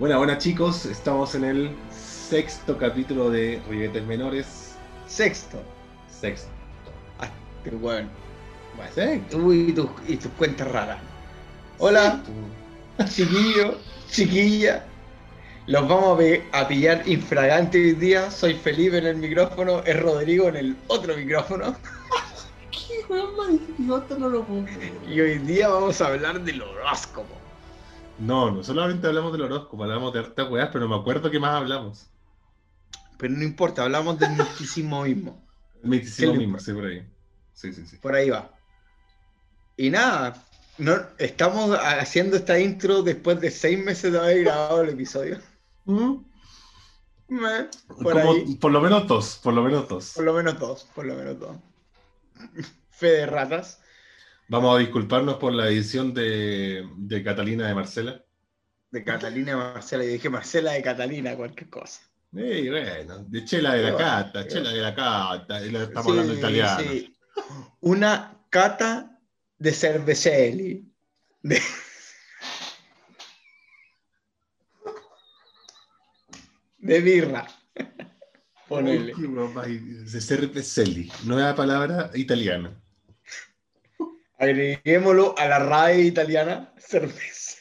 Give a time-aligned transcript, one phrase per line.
[0.00, 4.74] Bueno, buenas chicos, estamos en el sexto capítulo de Ribetes Menores.
[5.06, 5.62] Sexto.
[6.10, 6.48] Sexto.
[7.20, 7.28] Ah,
[7.62, 8.08] qué bueno.
[8.92, 9.38] Sexto.
[9.38, 10.98] tú y tus, y tus cuentas raras.
[11.78, 12.20] Hola,
[13.08, 13.78] chiquillo,
[14.10, 14.84] chiquilla.
[15.68, 16.20] Los vamos
[16.50, 18.32] a, pillar infragante hoy día.
[18.32, 21.76] Soy Felipe en el micrófono, es Rodrigo en el otro micrófono.
[22.72, 24.92] ¿Qué weón más idiota no lo puedo creer.
[25.08, 27.43] Y hoy día vamos a hablar del horóscopo.
[28.18, 31.40] No, no solamente hablamos del horóscopo, hablamos de hartas weas, pero no me acuerdo qué
[31.40, 32.06] más hablamos.
[33.18, 35.44] Pero no importa, hablamos del misticismo mismo.
[35.82, 36.64] El misticismo ¿Qué le mismo, importa?
[36.64, 37.08] sí, por ahí.
[37.52, 37.96] Sí, sí, sí.
[37.96, 38.50] Por ahí va.
[39.76, 40.42] Y nada,
[40.78, 45.40] no, estamos haciendo esta intro después de seis meses de haber grabado el episodio.
[45.84, 46.16] ¿Mm?
[48.02, 48.54] Por ahí.
[48.56, 50.12] por lo menos dos, por lo menos dos.
[50.14, 51.56] Por lo menos dos, por lo menos dos.
[52.90, 53.80] Fe de ratas.
[54.48, 58.24] Vamos a disculparnos por la edición de, de Catalina de Marcela.
[58.90, 60.04] De Catalina y Marcela.
[60.04, 62.02] Y dije Marcela de Catalina, cualquier cosa.
[62.36, 66.04] Eh, bueno, de Chela de la Qué bueno, Cata, qué Chela de la Cata, estamos
[66.04, 66.80] Sí, hablando italiano.
[66.82, 67.16] sí.
[67.80, 69.18] Una cata
[69.58, 70.84] de cervecelli.
[71.42, 71.60] De...
[76.78, 77.46] de birra.
[78.68, 79.14] Ponele.
[79.14, 82.80] Uy, De cerveselli, nueva palabra italiana.
[84.44, 86.72] Agreguémoslo a la RAE italiana.
[86.78, 87.58] Cerveza.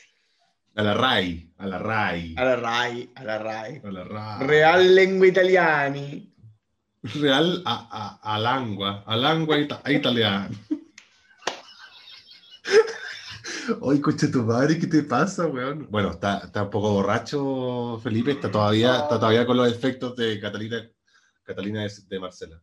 [0.75, 2.33] A la RAI, a la RAI.
[2.37, 3.81] A la RAI, a la RAI.
[3.83, 4.47] A la RAI.
[4.47, 6.29] Real Lengua Italiani.
[7.21, 10.49] Real a, a, a lengua, a lengua ita- a italiana.
[13.81, 15.87] Oye, coche tu madre, ¿qué te pasa, weón?
[15.89, 20.39] Bueno, está, está un poco borracho Felipe, está todavía, está todavía con los efectos de
[20.39, 20.89] Catalina,
[21.43, 22.61] Catalina de, de Marcela.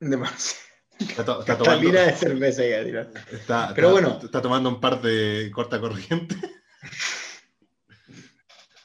[0.00, 0.60] De Marcela.
[0.98, 4.20] Está, to- está tomando, de cerveza ya está- Pero está- bueno.
[4.22, 6.36] está tomando un par de corta corriente.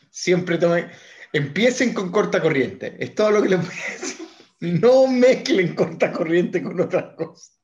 [0.09, 0.89] Siempre tomen.
[1.31, 2.95] Empiecen con corta corriente.
[2.99, 4.25] Es todo lo que les voy a decir.
[4.61, 7.57] No mezclen corta corriente con otras cosas.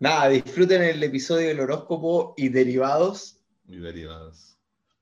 [0.00, 3.38] Nada, disfruten el episodio del horóscopo y derivados.
[3.66, 4.58] Y derivados.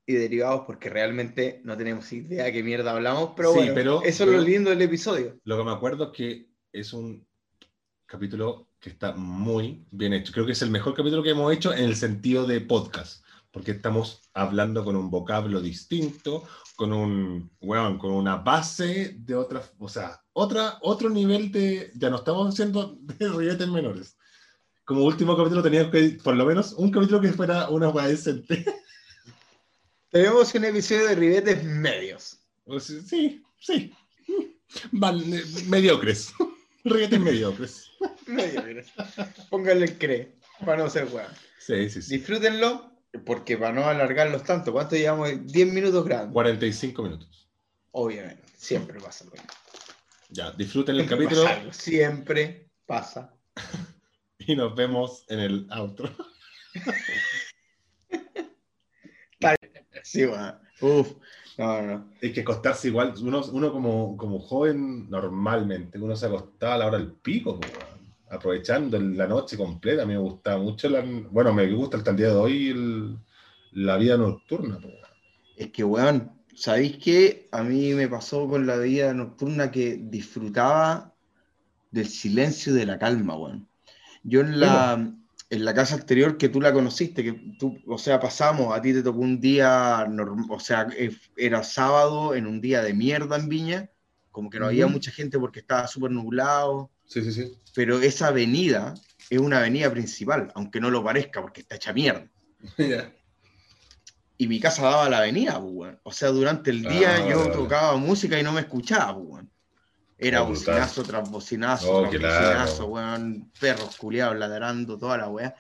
[0.07, 4.25] Y derivados porque realmente no tenemos idea qué mierda hablamos, pero Sí, bueno, pero- eso
[4.25, 5.41] es lo lindo del episodio.
[5.45, 7.27] Lo que me acuerdo es que es un
[8.15, 10.33] capítulo que está muy bien hecho.
[10.33, 13.73] Creo que es el mejor capítulo que hemos hecho en el sentido de podcast, porque
[13.73, 16.45] estamos hablando con un vocablo distinto,
[16.77, 22.09] con un, weón, con una base de otra, o sea, otra, otro nivel de, ya
[22.09, 24.17] no estamos haciendo de ribetes menores.
[24.85, 28.65] Como último capítulo teníamos que, por lo menos, un capítulo que fuera una weá decente.
[30.11, 32.39] Tenemos un episodio de ribetes medios.
[32.79, 33.93] Sí, sí.
[34.93, 36.33] Van, eh, mediocres.
[36.85, 37.91] ribetes mediocres.
[39.51, 41.33] Pónganle el cree, para no ser weón.
[41.59, 42.17] Sí, sí, sí.
[42.17, 42.93] Disfrútenlo,
[43.25, 45.31] porque para no alargarlos tanto, ¿cuánto llevamos?
[45.47, 46.33] 10 minutos grabando.
[46.33, 47.49] 45 minutos.
[47.93, 49.49] Obviamente, siempre pasa lo mismo.
[50.31, 53.35] Ya, disfruten el Siempre capítulo pasa Siempre pasa.
[54.39, 56.11] y nos vemos en el outro.
[60.03, 60.55] Sí, bueno.
[60.81, 61.13] Uf,
[61.57, 62.11] no, no.
[62.23, 63.15] Hay que acostarse igual.
[63.21, 67.94] Uno, uno como, como joven, normalmente, uno se acostaba a la hora del pico, weón.
[68.31, 70.03] Aprovechando la noche completa.
[70.03, 73.19] A mí me gustaba mucho, la, bueno, me gusta hasta el día de hoy el-
[73.73, 74.79] la vida nocturna.
[75.57, 77.49] Es que, weón, ¿sabéis qué?
[77.53, 81.15] A mí me pasó con la vida nocturna que disfrutaba
[81.91, 83.69] del silencio y de la calma, weón.
[84.25, 85.15] Yo en la,
[85.51, 88.93] en la casa anterior que tú la conociste, que tú, o sea, pasamos, a ti
[88.93, 93.37] te tocó un día, norm- o sea, eh, era sábado en un día de mierda
[93.37, 93.91] en Viña,
[94.35, 97.53] como que no había mucha gente porque estaba súper nublado, Sí, sí, sí.
[97.73, 98.95] pero esa avenida
[99.31, 102.29] es una avenida principal, aunque no lo parezca porque está hecha mierda.
[102.77, 103.15] Ya.
[104.37, 106.01] Y mi casa daba a la avenida, pues, weón.
[106.03, 109.51] O sea, durante el día Ah, yo tocaba música y no me escuchaba, pues, weón.
[110.19, 112.41] Era Oh, bocinazo tras bocinazo, Oh, tras claro.
[112.41, 113.53] bocinazo, weón.
[113.61, 115.55] Perros culiados ladrando, toda la weá.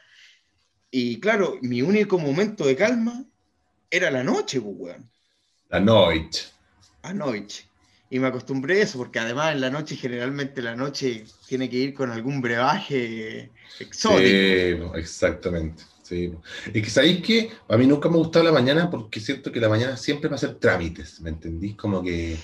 [0.90, 3.24] Y claro, mi único momento de calma
[3.88, 5.08] era la noche, pues, weón.
[5.68, 6.48] La noche.
[7.02, 7.68] Anoche.
[8.10, 11.76] Y me acostumbré a eso, porque además en la noche, generalmente la noche tiene que
[11.76, 14.20] ir con algún brebaje exótico.
[14.20, 15.82] Sí, exactamente.
[16.02, 16.32] Sí.
[16.72, 19.58] Es que sabéis que a mí nunca me ha gustado la mañana porque siento que
[19.58, 21.76] la mañana siempre va a hacer trámites, ¿me entendís?
[21.76, 22.36] Como que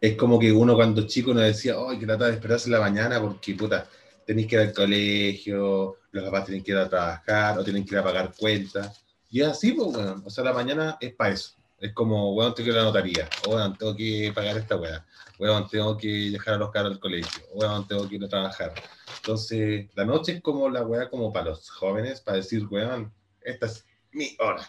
[0.00, 3.22] es como que uno cuando chico nos decía, ay, que trata de esperarse la mañana
[3.22, 3.88] porque puta,
[4.26, 7.94] tenéis que ir al colegio, los papás tienen que ir a trabajar o tienen que
[7.94, 9.02] ir a pagar cuentas.
[9.30, 10.22] Y es así, pues, weón.
[10.24, 11.54] O sea, la mañana es para eso.
[11.84, 14.76] Es como, weón, tengo que ir a la notaría, o weón, tengo que pagar esta
[14.76, 15.04] weá,
[15.38, 18.72] weón, tengo que dejar a los caros al colegio, weón, tengo que ir a trabajar.
[19.18, 23.66] Entonces, la noche es como la weá como para los jóvenes, para decir, weón, esta
[23.66, 24.66] es mi hora.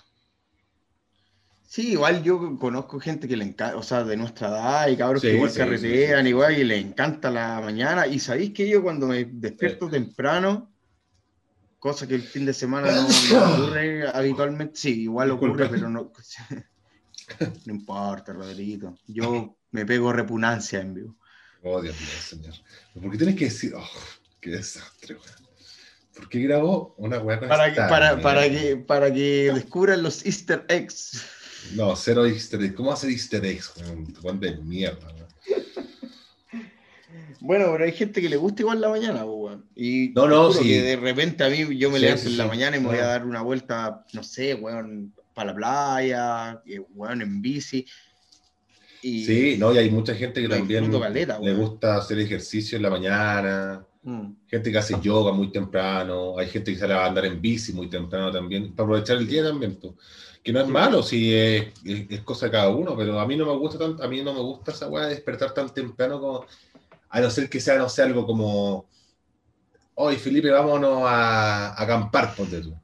[1.64, 5.22] Sí, igual yo conozco gente que le encanta, o sea, de nuestra edad y cabros
[5.22, 8.08] Sí, que igual sí, carretean, sí, igual, y les encanta la mañana.
[8.08, 10.70] Y sabéis que yo cuando me despierto temprano,
[11.80, 15.72] cosa que el fin de semana no, no ocurre habitualmente, sí, igual ocurre, Disculpa.
[15.72, 16.12] pero no.
[17.66, 18.96] No importa, Rodriguito.
[19.08, 21.16] Yo me pego repugnancia en vivo.
[21.64, 22.54] Oh, Dios mío, señor.
[22.94, 23.90] ¿Por qué tienes que decir, oh,
[24.40, 25.46] qué desastre, weón?
[26.16, 27.82] ¿Por qué grabó una weá Para que,
[28.22, 31.26] para, que, para que descubran los Easter eggs.
[31.74, 32.76] No, cero easter eggs.
[32.76, 33.74] ¿Cómo hacer easter eggs,
[34.24, 34.40] weón?
[34.40, 35.26] De mierda, weón.
[37.42, 39.66] Bueno, pero hay gente que le gusta igual la mañana, weón.
[39.76, 40.64] Y No, no, sí.
[40.64, 42.88] que de repente a mí yo me Sí, levanto sí, en la mañana y me
[42.88, 46.62] voy a dar una vuelta, no sé, weón, para la playa,
[46.96, 47.86] weón, en bici.
[49.02, 52.82] Y, Sí, no, y hay mucha gente que también caleta, le gusta hacer ejercicio en
[52.84, 53.86] la mañana.
[54.02, 54.32] Mm.
[54.48, 56.38] Gente que hace yoga muy temprano.
[56.40, 58.74] Hay gente que sale a andar en bici muy temprano también.
[58.74, 59.76] Para aprovechar el día también.
[59.76, 59.94] pues.
[60.44, 63.36] Que no es malo, si es, es- es cosa de cada uno, pero a mí
[63.36, 66.20] no me gusta tanto, a mí no me gusta esa weá de despertar tan temprano
[66.20, 66.46] como.
[67.10, 68.88] A no ser que sea, no sé, algo como.
[69.96, 72.76] Hoy, Felipe, vámonos a, a acampar, ponte tú.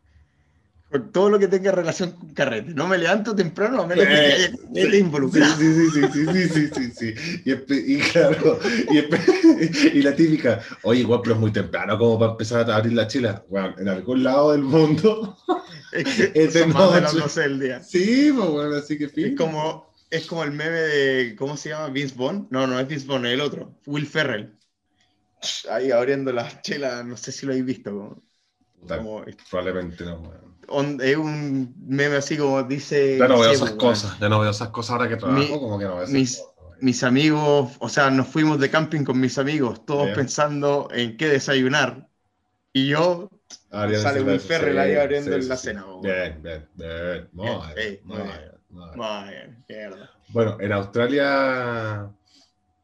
[0.91, 2.73] Con todo lo que tenga relación con carrete.
[2.73, 5.55] No me levanto temprano a menos que Eh, haya carrete sí, involucrado.
[5.55, 7.41] Sí, sí, sí, sí, sí, sí, sí, sí.
[7.45, 8.59] Y, claro,
[9.93, 13.07] y, la típica, oye, igual, pero es muy temprano como para empezar a abrir la
[13.07, 13.45] chela.
[13.47, 15.37] Bueno, en algún lado del mundo.
[15.93, 17.19] Es de noche.
[17.19, 17.83] 12 del día.
[17.83, 19.27] Sí, pues bueno, así que fin.
[19.27, 21.89] Es como, es como el meme de, ¿cómo se llama?
[21.89, 22.47] Vince Vaughn.
[22.49, 23.77] No, no es Vince Vaughn, es el otro.
[23.85, 24.57] Will Ferrell.
[25.69, 28.23] Ahí abriendo las chelas, no sé si lo habéis visto.
[29.49, 30.50] Probablemente no, weón.
[30.71, 33.17] On- es un meme así como dice.
[33.19, 35.79] Ya no veo esas cosas, ya no veo esas cosas ahora que trabajo, Mi- como
[35.79, 36.51] que no veo esas mis- cosas.
[36.81, 40.15] Mis amigos, o sea, nos fuimos de camping con mis amigos, todos Bien.
[40.15, 42.09] pensando en qué desayunar.
[42.73, 43.29] Y yo,
[43.71, 45.67] Habría sale Ferrell eso, ahí abriendo sí, sí, la sí.
[45.67, 45.85] cena.
[46.01, 47.29] Bien, bien, bien.
[47.33, 47.73] Muy Bien, muy
[48.03, 48.51] muy bien.
[48.69, 48.95] muy bien.
[48.95, 49.33] Muy
[49.67, 49.97] bien.
[50.29, 52.11] Bueno, en Australia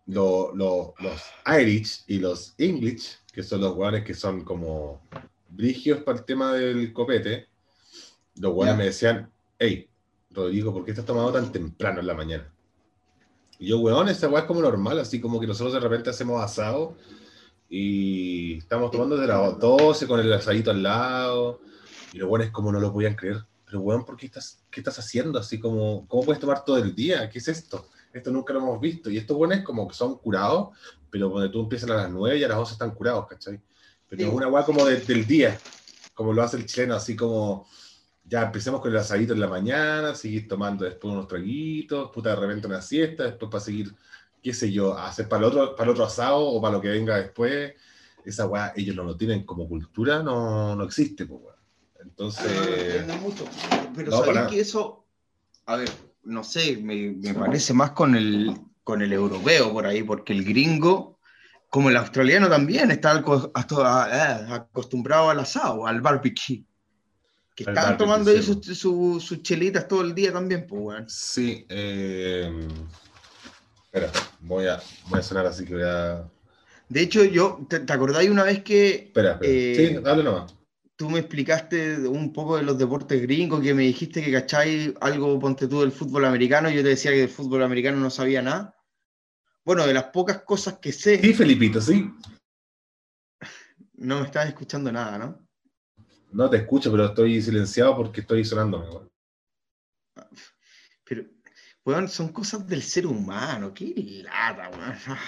[0.07, 1.21] lo- lo- los
[1.59, 5.01] Irish y los English, que son los guanes que son como
[5.49, 7.47] brigios para el tema del copete,
[8.39, 8.75] los Ya.
[8.75, 9.89] me decían, hey,
[10.31, 12.51] Rodrigo, ¿por qué estás tomando tan temprano en la mañana?
[13.59, 16.43] Y yo, weón, esa weá es como normal, así como que nosotros de repente hacemos
[16.43, 16.95] asado
[17.69, 21.59] y estamos tomando desde las 12 con el asadito al lado,
[22.13, 23.43] y los weones como no lo podían creer.
[23.65, 25.39] Pero weón, ¿por qué estás, qué estás haciendo?
[25.39, 27.29] Así como, ¿cómo puedes tomar todo el día?
[27.29, 27.89] ¿Qué es esto?
[28.13, 29.09] Esto nunca lo hemos visto.
[29.09, 30.69] Y estos weones como que son curados,
[31.09, 33.59] pero cuando tú empiezas a las 9 y a las 11 están curados, ¿cachai?
[34.07, 34.27] Pero Sí.
[34.29, 35.59] es una weá como de- del día,
[36.13, 37.67] como lo hace el chileno, así como,
[38.27, 42.35] ya empecemos con el asadito en la mañana, seguir tomando después unos traguitos, puta de
[42.35, 43.95] repente una siesta, después para seguir,
[44.43, 46.89] qué sé yo, hacer para el otro, para el otro asado o para lo que
[46.89, 47.73] venga después.
[48.25, 51.41] Esa weá, ellos no lo tienen como cultura, no, no existe, pues.
[52.01, 53.45] Entonces, Ah, no entiendo mucho.
[53.95, 55.05] Pero no, para- que eso,
[55.65, 55.89] a ver,
[56.23, 60.43] no sé, me, me parece más con el, con el europeo por ahí, porque el
[60.43, 61.19] gringo,
[61.69, 63.11] como el australiano también, está
[64.55, 66.65] acostumbrado al asado, al barbecue.
[67.57, 71.09] Que Al están tomando ahí sus, sus- sus chelitas todo el día también, pues, weón.
[71.09, 72.67] sí, eh,
[73.85, 74.11] espera,
[74.41, 76.29] voy a, voy a sonar así que voy a...
[76.87, 79.51] De hecho, yo, ¿te, te acordáis una vez que Espera, espera.
[79.51, 80.53] Eh, sí, dale nomás.
[80.95, 85.39] tú me explicaste un poco de los deportes gringos, que me dijiste que cacháis algo,
[85.39, 88.75] ponte tú, del fútbol americano, yo te decía que del fútbol americano no sabía nada.
[89.65, 92.07] Bueno, de las pocas cosas que sé, Sí, Felipito, sí.
[93.95, 95.46] no me estás escuchando nada, ¿no?
[96.31, 98.87] No te escucho, pero estoy silenciado porque estoy sonándome.
[98.89, 99.09] weón.
[101.03, 101.23] Pero,
[101.85, 103.93] weón, son cosas del ser humano, qué
[104.23, 104.93] lata, weón.
[105.07, 105.19] Ah,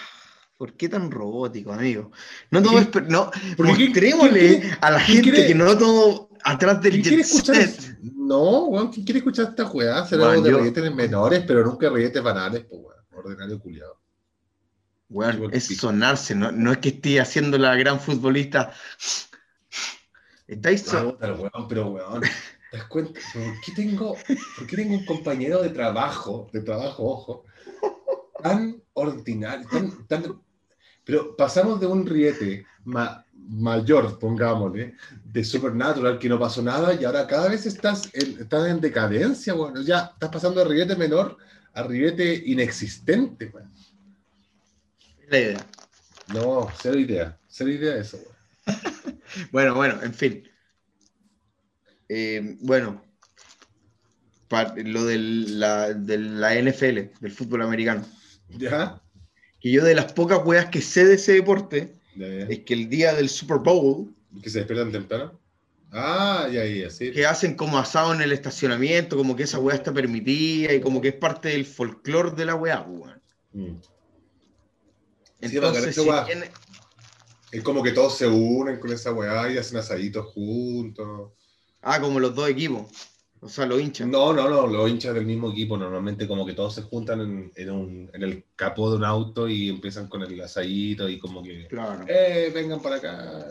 [0.58, 2.12] ¿Por qué tan robótico, amigo?
[2.52, 6.82] No todo ¿Qué- es, no, qué- mostrémosle a la gente quiere- que no todo atrás
[6.82, 7.56] del ¿Quién quiere jet escuchar?
[7.56, 7.98] set.
[8.04, 10.06] No, weón, ¿quién quiere escuchar esta weá?
[10.06, 13.00] Será Weón, de yo- menores, pero nunca rilletes banales, pues weón.
[13.14, 14.00] Ordinario culiado.
[15.10, 18.72] Weón, es sonarse, no, no es que esté haciendo la gran futbolista.
[20.50, 22.22] Estáis Puta, weón, pero weón,
[22.72, 23.20] ¿te das cuenta?
[23.34, 24.18] ¿Por qué tengo,
[24.58, 27.44] por qué tengo un compañero de trabajo, de trabajo, ojo,
[28.42, 30.42] tan ordinario, tan, tan-
[31.06, 37.06] pero pasamos de un riete ma- mayor, pongámosle, de Supernatural, que no pasó nada, y
[37.06, 41.38] ahora cada vez estás en, estás en decadencia, bueno, ya estás pasando de riete menor
[41.74, 43.72] a riete inexistente, weón.
[45.30, 45.68] la idea.
[46.34, 49.09] No, cero idea, cero idea de eso, weón.
[49.52, 50.44] Bueno, bueno, en fin.
[52.08, 53.04] Eh, bueno,
[54.78, 58.06] lo de la, de la NFL, del fútbol americano.
[58.50, 59.02] ¿Ya?
[59.60, 62.46] Que yo de las pocas weas que sé de ese deporte Ya, ya.
[62.46, 65.40] es que el día del Super Bowl, ¿Que se despiertan temprano?
[65.92, 67.12] Ah, ya, ya, sí.
[67.12, 71.02] Que hacen como asado en el estacionamiento, como que esa weá está permitida y como
[71.02, 73.22] que es parte del folclore de la pues, weón.
[73.54, 73.76] Mm.
[75.42, 76.52] Entonces, esa si tiene-
[77.52, 81.32] Es como que todos se unen con esa weá y hacen asaditos juntos.
[81.82, 82.86] Ah, como los dos equipos.
[83.42, 84.06] O sea, los hinchas.
[84.08, 87.52] No, no, no, los hinchas del mismo equipo normalmente como que todos se juntan en,
[87.56, 91.42] en un- en el capó de un auto y empiezan con el asadito y como
[91.42, 92.04] que, Claro.
[92.08, 93.46] eh, vengan para acá.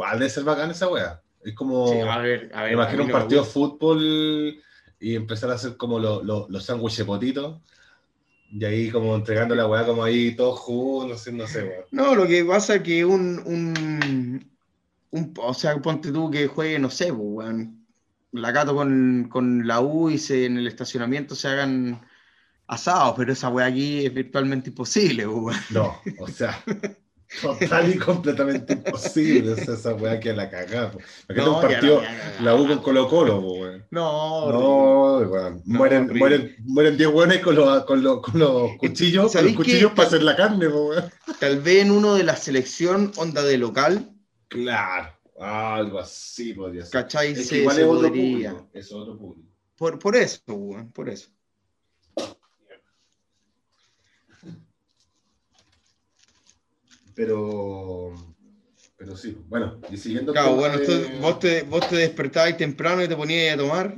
[0.00, 1.20] Va a ser bacán esa weá.
[1.44, 2.70] Es como, Sí, a ver, a ver.
[2.70, 4.56] a imagino un partido de fútbol
[5.00, 7.60] y empezar a hacer como lo- lo- los sándwiches de potito.
[8.56, 11.84] Y ahí como entregando la weá como ahí todos juntos, haciendo, no sé, weá.
[11.90, 14.56] No, lo que pasa es que un, un,
[15.10, 17.86] un- o sea, ponte tú que juegue, no sé, pues, weón,
[18.32, 22.06] la Cato con, con la U y se, en el estacionamiento se hagan
[22.68, 25.56] asados, pero esa weá aquí es virtualmente imposible, pues, weón.
[25.68, 26.62] No, o sea,
[27.40, 29.52] total y completamente imposible.
[29.52, 30.90] O sea, esa weá que la cagada.
[30.92, 30.98] po.
[31.28, 33.86] Imagínate No, un ya la U con Colo Colo, weón.
[33.90, 35.62] No, No, weón.
[35.64, 39.56] Mueren, mueren, mueren 10 weones con los, con los, con los cuchillos, con los ¿Sabéis
[39.56, 41.04] cuchillos para hacer la carne, weón.
[41.40, 44.10] tal vez en uno de la selección, onda de local,
[44.48, 45.10] Claro,
[45.40, 46.92] algo así podría ser.
[46.92, 47.32] ¿cachai?
[47.32, 48.50] Es que igual se es otro podría.
[48.52, 48.70] público.
[48.72, 49.48] Es otro público.
[49.76, 51.28] Por, por eso, weón, por eso.
[57.14, 58.12] Pero,
[58.96, 63.08] pero sí, bueno, y siguiendo Claro, bueno, de- vos, te, vos te despertabas temprano y
[63.08, 63.96] te ponías a tomar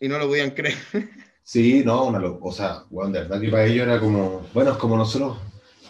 [0.00, 0.76] y no lo podían creer.
[1.46, 4.70] Sí, no, una lo- o sea, weón, de verdad que para ellos era como, bueno,
[4.70, 5.36] es como nosotros,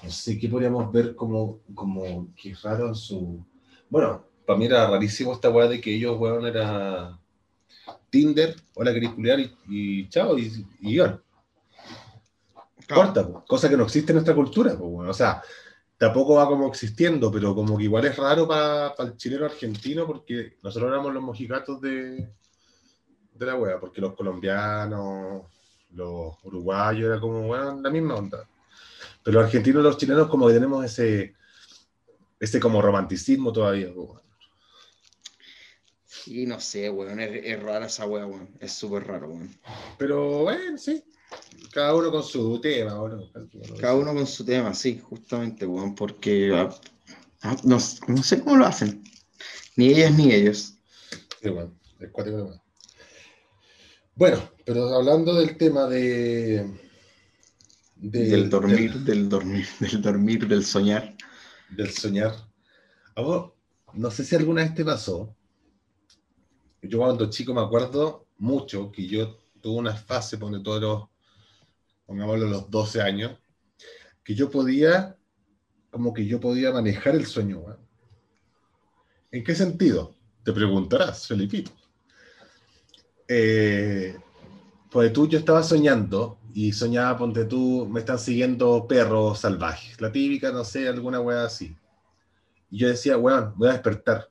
[0.02, 3.47] no sé, ¿qué podríamos ver como, como que raro en su...
[3.88, 7.16] Bueno, para mí era rarísimo esta weá de que ellos, weón, era
[8.11, 11.23] Tinder, hola, querés culiar y, y chao, y, y iban.
[12.88, 15.11] Corta, po, cosa que no existe en nuestra cultura, bueno.
[15.11, 15.40] O sea,
[15.97, 20.59] tampoco va como existiendo, pero como que igual es raro para el chileno argentino porque
[20.63, 22.29] nosotros éramos los mojigatos de,
[23.35, 25.45] de la wea, porque los colombianos,
[25.91, 28.49] los uruguayos, era como, bueno, la misma onda.
[29.23, 31.35] Pero los argentinos y los chilenos como que tenemos ese,
[32.39, 33.93] ese como romanticismo todavía.
[36.05, 38.51] Sí, no sé, weón, es, es rara esa weá, weón.
[38.61, 39.51] Es súper raro, weón.
[39.99, 41.05] Pero bueno, sí.
[41.73, 43.31] Cada uno con su tema, bueno.
[43.81, 46.75] Cada uno con su tema, sí, justamente, weón, porque ah,
[47.43, 49.03] ah, no, no sé cómo lo hacen.
[49.76, 50.75] Ni ellas ni ellos.
[51.43, 51.73] Sí, bueno,
[54.14, 54.49] bueno.
[54.64, 56.64] Pero hablando del tema de.
[57.97, 61.17] de- Del dormir, del dormir, del dormir, del soñar.
[61.71, 62.35] del soñar.
[63.93, 65.35] No sé si alguna vez te pasó.
[66.83, 71.09] Yo cuando chico me acuerdo mucho que yo tuve una fase, pone todos los,
[72.06, 73.38] pongámoslo, los 12 años,
[74.23, 75.16] que yo podía,
[75.90, 77.62] como que yo podía manejar el sueño.
[79.30, 80.14] ¿En qué sentido?
[80.42, 81.73] Te preguntarás, Felipito.
[83.26, 84.16] Eh,
[84.90, 90.00] pues tú, yo estaba soñando y soñaba, ponte tú, me están siguiendo perros salvajes.
[90.00, 91.76] La típica, no sé, alguna wea así.
[92.70, 94.30] Y yo decía, weón, voy a despertar.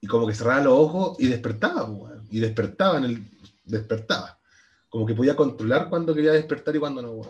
[0.00, 2.26] Y como que cerraba los ojos y despertaba, weón.
[2.30, 3.30] Y despertaba en el.
[3.64, 4.38] Despertaba.
[4.88, 7.20] Como que podía controlar cuando quería despertar y cuando no.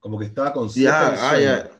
[0.00, 0.90] Como que estaba consciente.
[0.90, 1.70] Ya, ah, ya.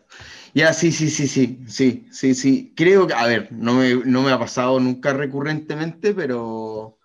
[0.55, 2.73] Ya, sí, sí, sí, sí, sí, sí, sí.
[2.75, 6.99] Creo que, a ver, no me, no me ha pasado nunca recurrentemente, pero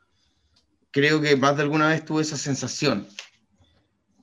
[0.92, 3.08] creo que más de alguna vez tuve esa sensación.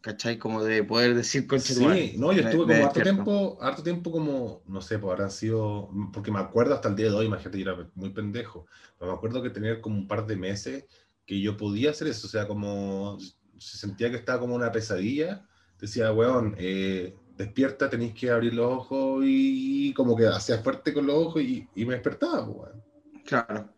[0.00, 0.38] ¿Cachai?
[0.38, 3.24] Como de poder decir, concha Sí, no, yo estuve me como harto despierto".
[3.24, 7.10] tiempo, harto tiempo como, no sé, pues habrán sido, porque me acuerdo hasta el día
[7.10, 8.66] de hoy, imagínate, yo era muy pendejo,
[8.98, 10.84] pero me acuerdo que tenía como un par de meses
[11.28, 13.18] que yo podía hacer eso, o sea, como
[13.58, 15.46] se sentía que estaba como una pesadilla,
[15.78, 21.06] decía, weón, eh, despierta, tenéis que abrir los ojos y como que hacía fuerte con
[21.06, 22.82] los ojos y, y me despertaba, pues, weón.
[23.26, 23.74] Claro.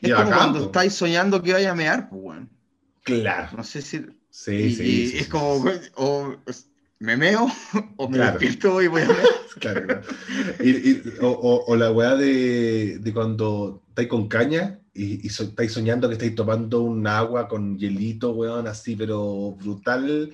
[0.00, 0.64] Y Es como cuando po.
[0.66, 2.50] estáis soñando que vaya a mear, pues, weón.
[3.04, 4.06] Claro, No sé si.
[4.30, 5.62] sí, y, sí, y sí, es sí, como,
[5.96, 6.34] o
[7.00, 7.46] me meo,
[7.98, 8.38] o me Claro.
[8.38, 9.18] despierto y voy a mear.
[9.60, 10.02] Claro, claro.
[10.60, 15.28] Y- y- o, o- o la weá de, de cuando estáis con caña y, y
[15.30, 20.32] so- estáis soñando que estáis tomando un agua con hielito, weón, así, pero brutal.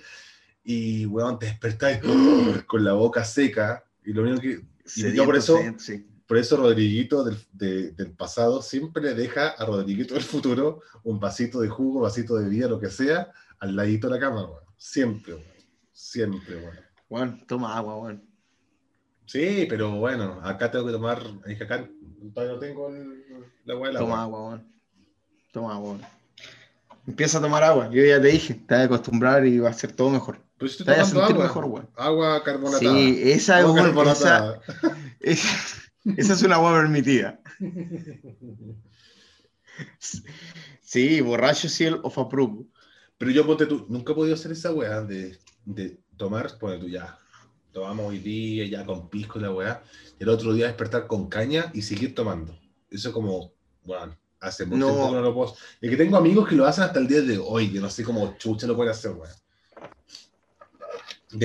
[0.64, 2.00] Y, weón, te despertáis
[2.66, 3.85] con la boca seca.
[4.04, 4.61] Y lo único que.
[4.97, 6.06] Y yo por eso- sí.
[6.26, 11.21] Por eso Rodriguito del, de- del pasado siempre le deja a Rodriguito del futuro un
[11.21, 14.64] vasito de jugo, vasito de vida, lo que sea, al ladito de la cama, weón.
[14.78, 15.44] Siempre, weón.
[15.92, 16.76] Siempre, weón.
[17.11, 18.25] Weón, toma agua, weón.
[19.26, 21.88] Sí, pero bueno, acá tengo que tomar, es que acá
[22.35, 23.25] todavía no tengo el-
[23.64, 24.23] la del Toma agua.
[24.23, 24.73] agua, weón.
[25.52, 26.02] Toma agua, weón.
[27.07, 27.90] Empieza a tomar agua.
[27.90, 30.40] Yo ya te dije, te vas a acostumbrar y va a ser todo mejor.
[30.59, 31.90] Pero si Te vas a tomando sentir agua, mejor, weón.
[31.97, 32.81] agua carbonatada.
[32.81, 33.81] Sí, esa es agua una.
[33.83, 34.61] Esa, carbonatada.
[35.21, 35.81] esa-
[36.16, 37.40] Esa es una agua permitida.
[40.81, 42.64] Sí, borracho seal of approve.
[43.19, 46.88] Pero yo ponte tú, nunca he podido hacer esa weá de, de tomar, ponte tú
[46.88, 47.19] ya.
[47.75, 49.83] Tomamos hoy día ya con pisco y la weá.
[50.19, 52.57] Y el otro día despertar con caña y seguir tomando.
[52.88, 53.52] Eso como,
[53.83, 54.87] bueno, hace mucho No.
[54.87, 55.54] tiempo que no lo puedo.
[55.83, 58.04] Y que tengo amigos que lo hacen hasta el día de hoy, que no sé
[58.04, 59.31] cómo chucha lo pueden hacer, weá.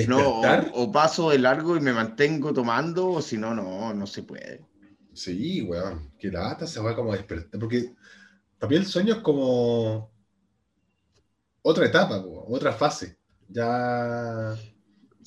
[0.06, 0.70] No, o, Despertar.
[0.74, 4.64] o paso de largo y me mantengo tomando, o si no, no, no se puede.
[5.12, 6.12] Sí, weón.
[6.16, 7.58] Que lata se va como a despertar.
[7.58, 7.92] Porque
[8.56, 10.12] para mí el sueño es como
[11.62, 13.18] otra etapa, otra fase.
[13.48, 14.54] Ya.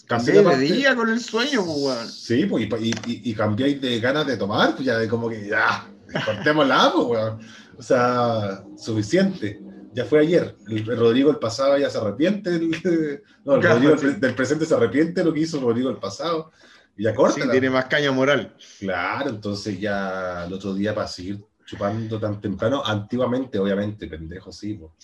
[0.07, 2.09] Cambié Así de día con el sueño, pues, weón.
[2.09, 2.93] Sí, pues, y,
[3.29, 5.93] y, cambiáis de ganas de tomar, pues ya de como que ya,
[6.25, 7.39] cortémosla, pues, weón.
[7.77, 9.59] O sea, suficiente.
[9.91, 10.55] Ya fue ayer.
[10.67, 12.49] El, el Rodrigo el pasado ya se arrepiente.
[12.49, 12.69] el-
[13.45, 14.07] no, el Claro, Rodrigo sí.
[14.19, 16.51] del- presente se arrepiente de lo que hizo Rodrigo el pasado.
[16.97, 17.49] Y ya Sí, corta.
[17.51, 18.55] tiene más caña moral.
[18.79, 24.73] Claro, entonces ya el otro día para seguir chupando tan temprano, antiguamente, obviamente, pendejo, sí,
[24.75, 24.95] po.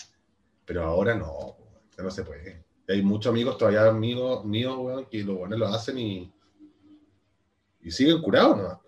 [0.65, 1.56] pero ahora no,
[1.98, 2.63] ya no se puede.
[2.89, 6.34] Y hay muchos amigos todavía amigos míos, weón, que los buenos lo hacen y,
[7.84, 8.81] y siguen curados, ¿no?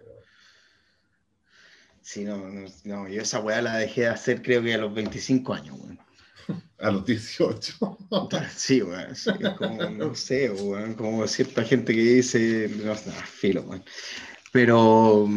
[2.02, 4.92] Sí, no, no, no, yo esa weá la dejé de hacer creo que a los
[4.92, 6.00] 25 años, weón.
[6.80, 8.00] A los 18.
[8.56, 9.30] Sí, weón, sí,
[9.60, 13.84] como, no sé, weón, como cierta gente que dice, no, no, filo, weón.
[14.52, 15.30] Pero,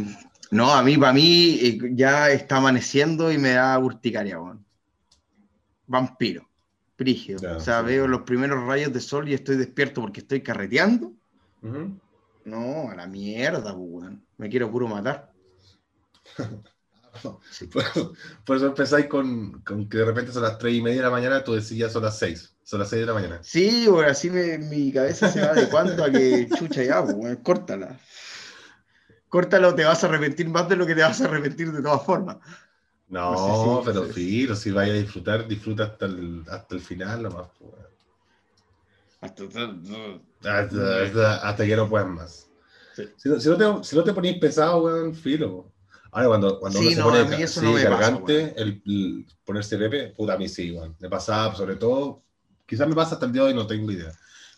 [0.51, 4.65] no, a mí, para mí, eh, ya está amaneciendo y me da urticaria, weón.
[5.87, 6.49] Vampiro,
[6.97, 7.39] prígido.
[7.41, 7.87] Ya, o sea, sí.
[7.87, 11.13] veo los primeros rayos de sol y estoy despierto porque estoy carreteando.
[12.45, 14.27] No, a la mierda, pues, weón.
[14.37, 15.33] Me quiero puro matar.
[17.49, 17.69] Sí.
[17.69, 17.85] Por,
[18.45, 21.11] por eso empezáis con, con que de repente son las 3 y media de la
[21.11, 23.39] mañana, tú decías son las 6, son las 6 de la mañana.
[23.41, 27.37] Sí, bueno, así me- mi cabeza se va adecuando a que chucha ya, pues, weón,
[27.37, 28.01] córtala.
[29.29, 31.83] Córtala o te vas a arrepentir más de lo que te vas a arrepentir de
[31.83, 32.39] todas formas.
[33.09, 36.81] No, No sé si- pero filo, si vaya a disfrutar, disfruta hasta el, hasta el
[36.81, 37.49] final nomás.
[37.59, 37.73] pues.
[39.21, 39.45] Hasta-
[40.43, 42.49] Hasta, hasta- hasta que no puedas más.
[42.95, 43.05] Sí.
[43.17, 45.73] Si, no, si, no te, si no te ponís pesado, weón, filo.
[46.13, 47.97] Ahora, cuando, cuando Sí, uno se no, pone mí ca- eso sí, no me pasa,
[47.97, 50.95] cargante, el, el ponerse pepe, puta, a mí sí, weón.
[51.01, 52.23] Me pasaba, sobre todo,
[52.67, 54.13] quizás me pasa hasta el día de hoy, no tengo idea.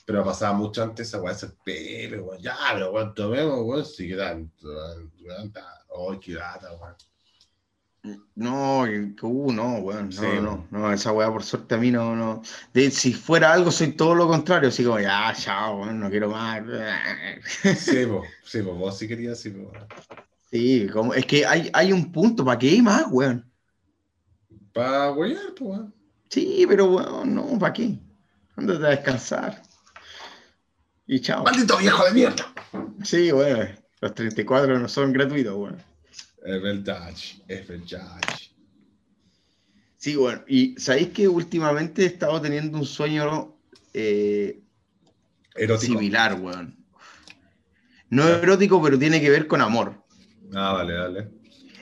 [0.04, 2.40] Pero me pasaba mucho antes esa weá, ese pepe, weón.
[2.42, 5.52] Ya, pero weón, tomemos, weón, sí, que tanto, weón.
[6.12, 6.94] Ay, qué lata, weón.
[8.34, 10.26] No, uh, no, weón, no, Sí.
[10.40, 12.42] no, no, esa weá por suerte a mí no, no.
[12.72, 16.30] De, si fuera algo, soy todo lo contrario, así como, ya, chao, weón, no quiero
[16.30, 16.62] más.
[17.76, 19.72] Sí, po, sí, po, vos sí querías, sí, po.
[20.50, 23.50] Sí, como, es que hay, hay un punto, ¿para qué más, weón?
[24.72, 25.94] Pa' weón, pues, weón.
[26.28, 27.98] Sí, pero weón, no, ¿para qué?
[28.56, 29.62] Ándate a descansar.
[31.06, 31.44] Y chao.
[31.44, 32.52] ¡Maldito viejo de mierda!
[33.02, 35.95] Sí, weón, los 34 no son gratuitos, weón.
[36.46, 37.10] Es verdad,
[37.48, 38.20] es verdad.
[39.96, 43.58] Sí, bueno, y sabéis que últimamente he estado teniendo un sueño
[43.92, 44.62] eh,
[45.56, 45.94] Erótico.
[45.94, 46.76] similar, weón.
[48.10, 50.04] No erótico, pero tiene que ver con amor.
[50.54, 51.30] Ah, vale, vale.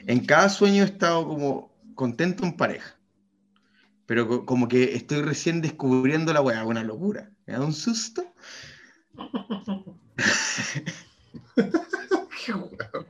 [0.07, 2.99] En cada sueño he estado como contento en pareja.
[4.07, 7.31] Pero co- como que estoy recién descubriendo la weá, una locura.
[7.45, 8.33] Me da un susto.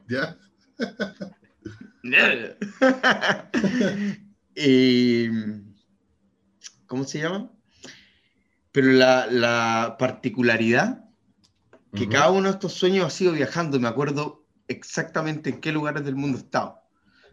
[0.09, 0.37] ¿Ya?
[4.57, 5.29] y,
[6.87, 7.51] ¿Cómo se llama?
[8.73, 11.01] Pero la, la particularidad
[11.95, 13.79] que cada uno de estos sueños ha sido viajando.
[13.79, 16.81] Me acuerdo exactamente en qué lugares del mundo he estado.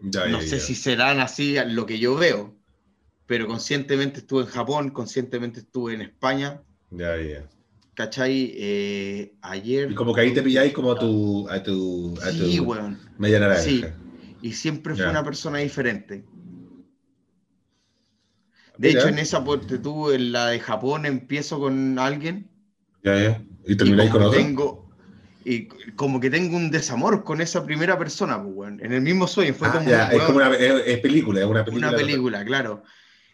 [0.02, 0.64] Ya, No ya, sé ya.
[0.64, 2.56] si serán así lo que yo veo,
[3.26, 7.44] pero conscientemente estuve en Japón, conscientemente estuve en España, Ya, ya.
[7.96, 8.54] ¿cachai?
[8.56, 9.92] Eh, ayer.
[9.92, 13.00] Y como que ahí te pilláis como a tu, a tu, a Sí, tu weón.
[13.18, 13.64] media naranja.
[13.64, 13.84] Sí.
[14.42, 15.10] Y siempre fue Ya.
[15.12, 16.24] una persona diferente.
[18.78, 19.00] De Mira.
[19.00, 22.50] hecho, en esa parte tú, en la de Japón, empiezo con alguien
[23.04, 23.42] Ya, ya.
[23.66, 24.40] Y y termináis con otro.
[24.40, 24.90] tengo
[25.44, 28.80] y como que tengo un desamor con esa primera persona, pues, weón.
[28.84, 31.46] En el mismo sueño fue Ah, como, ya, es como una es, es película, es
[31.48, 31.88] una película.
[31.90, 32.84] una película, claro.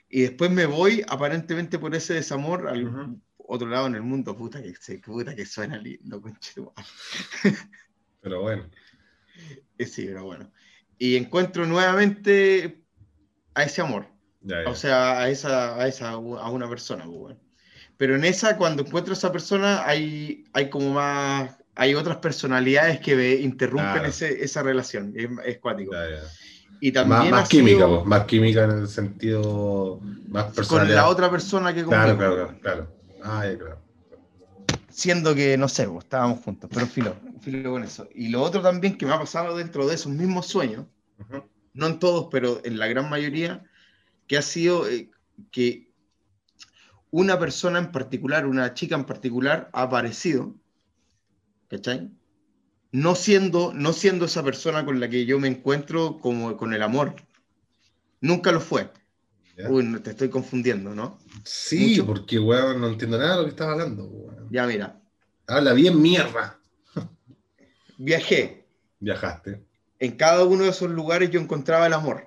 [0.10, 3.22] Y después me voy aparentemente por ese desamor al Ujú.
[3.38, 6.88] otro lado en el mundo, puta que, se- puta que suena lindo, conchetumare.
[8.22, 8.64] Pero bueno.
[9.78, 10.52] Eh, Sí, pero bueno.
[11.00, 12.82] Y encuentro nuevamente
[13.54, 14.08] a ese amor.
[14.42, 14.70] Ya, ya.
[14.70, 17.40] O sea, a esa, a esa, a una persona, pues, weón.
[17.98, 23.00] Pero en esa, cuando encuentro a esa persona, hay, hay como más, hay otras personalidades
[23.00, 24.08] que me interrumpen Claro.
[24.08, 25.14] ese- esa relación.
[25.16, 25.94] Es, es cuático.
[25.94, 26.22] Ya.
[26.80, 30.54] Y Más, también más ha química, sido po, más química en el sentido más con
[30.54, 30.96] personalidad.
[30.96, 32.88] la otra persona que Claro, claro, claro.
[33.24, 33.82] Ah, ya, claro.
[34.90, 37.16] siendo que, no sé, pues, estábamos juntos, pero filo,
[37.52, 38.10] filo con eso.
[38.14, 40.86] Y lo otro también que me ha pasado dentro de esos mismos sueños,
[41.74, 43.64] no en todos, pero en la gran mayoría,
[44.28, 45.10] que ha sido eh,
[45.52, 45.92] que
[47.10, 50.56] una persona en particular, una chica en particular, ha aparecido,
[51.70, 52.12] ¿cachai?
[52.92, 56.84] No siendo, no siendo esa persona con la que yo me encuentro como con el
[56.84, 57.16] amor.
[58.20, 58.92] Nunca lo fue.
[59.70, 61.18] Uy, te estoy confundiendo, ¿no?
[61.44, 64.12] Sí, porque, weón, no entiendo nada de lo que estás hablando,
[64.52, 65.02] Ya, mira.
[65.48, 66.57] Habla bien mierda.
[67.98, 68.66] Viajé.
[69.00, 69.64] Viajaste.
[70.00, 72.26] En cada uno de esos lugares yo encontraba el amor.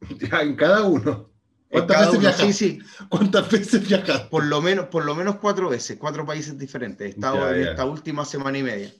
[0.18, 1.30] Ya, en cada uno.
[1.70, 2.52] ¿Cuántas veces viajaste?
[2.54, 2.78] Sí, sí.
[3.10, 4.28] ¿Cuántas veces viajaste?
[4.30, 7.06] Por lo menos, por lo menos cuatro veces, cuatro países diferentes.
[7.06, 8.90] He estado en esta última semana y media.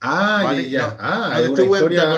[0.00, 2.14] Ah, ya, ah, es, una historia,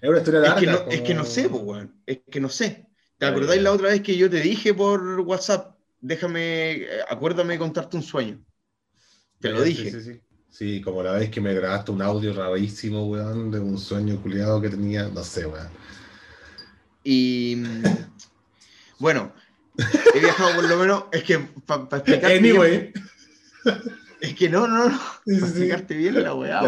[0.00, 0.54] es, una historia, larga.
[0.54, 2.02] Es que no, es que no sé, pues, weón.
[2.06, 2.88] Es que no sé.
[3.18, 5.76] ¿Te acordáis la otra vez que yo te dije por WhatsApp?
[6.00, 8.44] Déjame, eh, acuérdame de contarte un sueño.
[9.40, 9.90] Te lo dije.
[9.90, 10.20] Sí, sí, sí,
[10.84, 14.70] como la vez que me grabaste un audio rarísimo, weón, de un sueño culiado que
[14.70, 15.68] tenía, no sé, weón.
[17.04, 17.82] Y mm,
[18.98, 19.32] bueno,
[20.14, 22.38] he viajado por lo menos, es que para explicarte.
[22.38, 22.92] Anyway.
[24.20, 25.00] es que no, no, no.
[25.24, 26.60] Para explicarte bien la weá.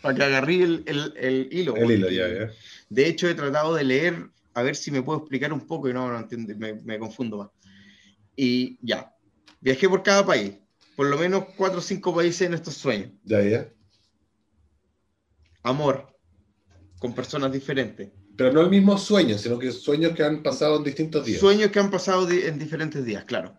[0.00, 1.76] Para que agarré el, el, el hilo.
[1.76, 2.50] El hilo, ya, ya.
[2.88, 5.92] De hecho, he tratado de leer a ver si me puedo explicar un poco y
[5.92, 7.48] no, no entiendo, me, confundo más.
[8.36, 9.12] Y ya,
[9.60, 10.54] viajé por cada país,
[10.96, 13.10] por lo menos cuatro o cinco países en estos sueños.
[13.24, 13.68] Ya, ya.
[15.62, 16.14] Amor,
[16.98, 18.10] con personas diferentes.
[18.36, 21.40] Pero no el mismo sueño, sino que sueños que han pasado en distintos días.
[21.40, 23.56] Sueños que han pasado en diferentes días, claro.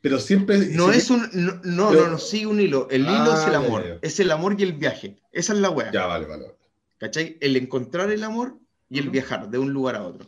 [0.00, 0.58] Pero siempre.
[0.58, 1.28] No es un.
[1.32, 2.88] No, no, no, sigue un hilo.
[2.90, 3.98] El hilo es el ah, amor.
[4.02, 5.16] Es el amor y el viaje.
[5.32, 5.90] Esa es la wea.
[5.92, 6.54] Ya, vale, vale.
[6.98, 7.38] ¿Cachai?
[7.40, 10.26] El encontrar el amor y el viajar de un lugar a otro.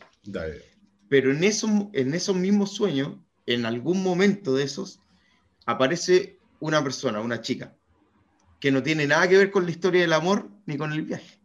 [1.09, 5.01] Pero en, esos, en esos mismos sueños, en algún momento de esos,
[5.67, 7.75] aparece una persona, una chica,
[8.61, 11.41] que no tiene nada que ver con la historia del amor ni con el viaje.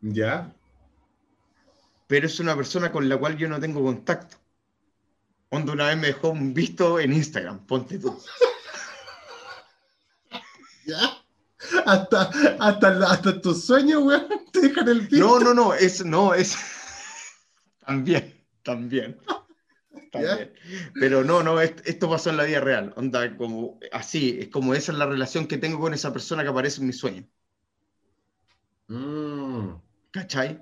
[0.00, 0.54] Ya.
[2.06, 4.36] Pero es una persona con la cual yo no tengo contacto.
[5.48, 8.16] Cuando una vez me dejó un visto en Instagram, ponte tú.
[10.86, 11.00] ¿Ya?
[11.84, 12.30] Hasta,
[12.60, 15.26] hasta, hasta tus sueños, weón, te dejan el visto.
[15.26, 16.56] No, no, no, es, no, es,
[17.84, 19.18] también, también.
[20.94, 22.92] Pero no, no, esto pasó en la vida real.
[22.96, 26.48] Onda, como así, es como esa es la relación que tengo con esa persona que
[26.48, 27.24] aparece en mi sueño.
[28.88, 29.74] Mm.
[30.10, 30.60] ¿Cachai?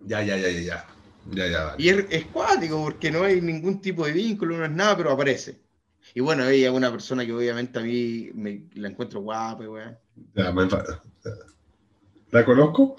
[0.00, 1.46] Ya, ya, ya, ya, ya.
[1.48, 5.10] ya, Y es, cuático porque no hay ningún tipo de vínculo, no es nada, pero
[5.10, 5.60] aparece.
[6.14, 9.98] Y bueno, ella es una persona que obviamente a mí me, la encuentro guapa, weón.
[10.34, 10.68] Ya, me
[12.30, 12.96] ¿La conozco?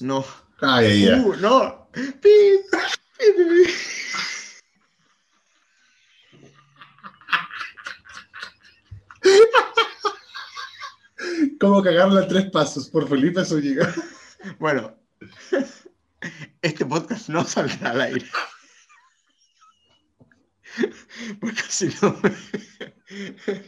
[0.00, 0.24] No.
[0.60, 1.88] Ay, ya, uh, no.
[11.60, 12.88] ¿Cómo cagarla en tres pasos?
[12.88, 13.92] Por Felipe Zúñiga.
[14.58, 14.96] Bueno,
[16.62, 18.26] este podcast no saldrá al aire.
[21.40, 22.16] Porque si no,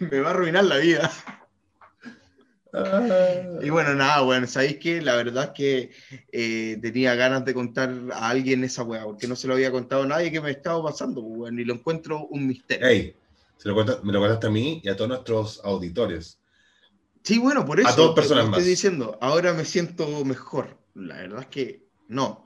[0.01, 1.11] me va a arruinar la vida.
[3.63, 5.91] Y bueno, nada, bueno, sabéis que la verdad es que
[6.31, 10.05] eh, tenía ganas de contar a alguien esa weá, porque no se lo había contado
[10.05, 12.87] a nadie que me estaba pasando, pues, y lo encuentro un misterio.
[12.87, 13.17] Hey,
[13.65, 16.39] me lo contaste a mí y a todos nuestros auditores.
[17.23, 17.89] Sí, bueno, por eso.
[17.89, 20.79] A dos personas estoy diciendo, ahora me siento mejor.
[20.95, 22.45] La verdad es que no.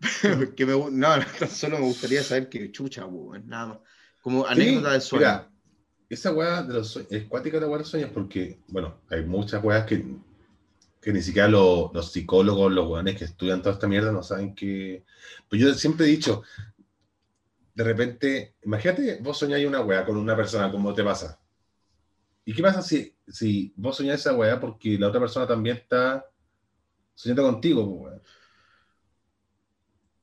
[0.56, 1.08] que me, no,
[1.48, 3.78] solo me gustaría saber que chucha, pues, nada más.
[4.20, 5.56] Como anécdota de sueño
[6.08, 9.24] esa weá de los sueños, es cuática la weá de los sueños porque, bueno, hay
[9.24, 10.04] muchas weas que,
[11.00, 15.04] que ni siquiera los psicólogos, los weones que estudian toda esta mierda no saben que.
[15.48, 16.42] Pues yo siempre he dicho,
[17.76, 21.38] de repente, imagínate, vos soñáis una weá con una persona, ¿cómo te pasa?
[22.46, 26.24] ¿Y qué pasa si, si vos soñás esa weá porque la otra persona también está
[27.14, 28.14] soñando contigo, pues,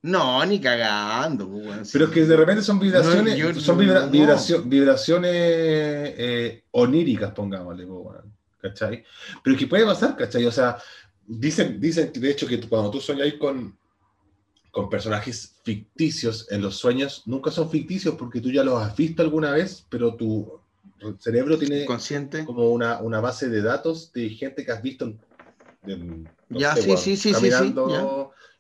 [0.02, 1.50] no, ni cagando.
[1.94, 3.78] Pero es que de repente son vibraciones, son
[4.68, 7.88] vibraciones eh, oníricas, pongámosle,
[8.60, 9.06] ¿cachai?
[9.42, 10.46] Pero es que puede pasar, ¿cachai?
[10.46, 10.78] O sea,
[11.26, 13.78] dicen, dicen de hecho que cuando tú sueñas con,
[14.74, 19.22] con personajes ficticios en los sueños, nunca son ficticios porque tú ya los has visto
[19.22, 20.60] alguna vez, pero tu
[21.20, 22.44] cerebro tiene Consciente.
[22.44, 25.14] como una, una base de datos de gente que has visto
[26.50, 27.52] ya, sí, sí, sí, sí,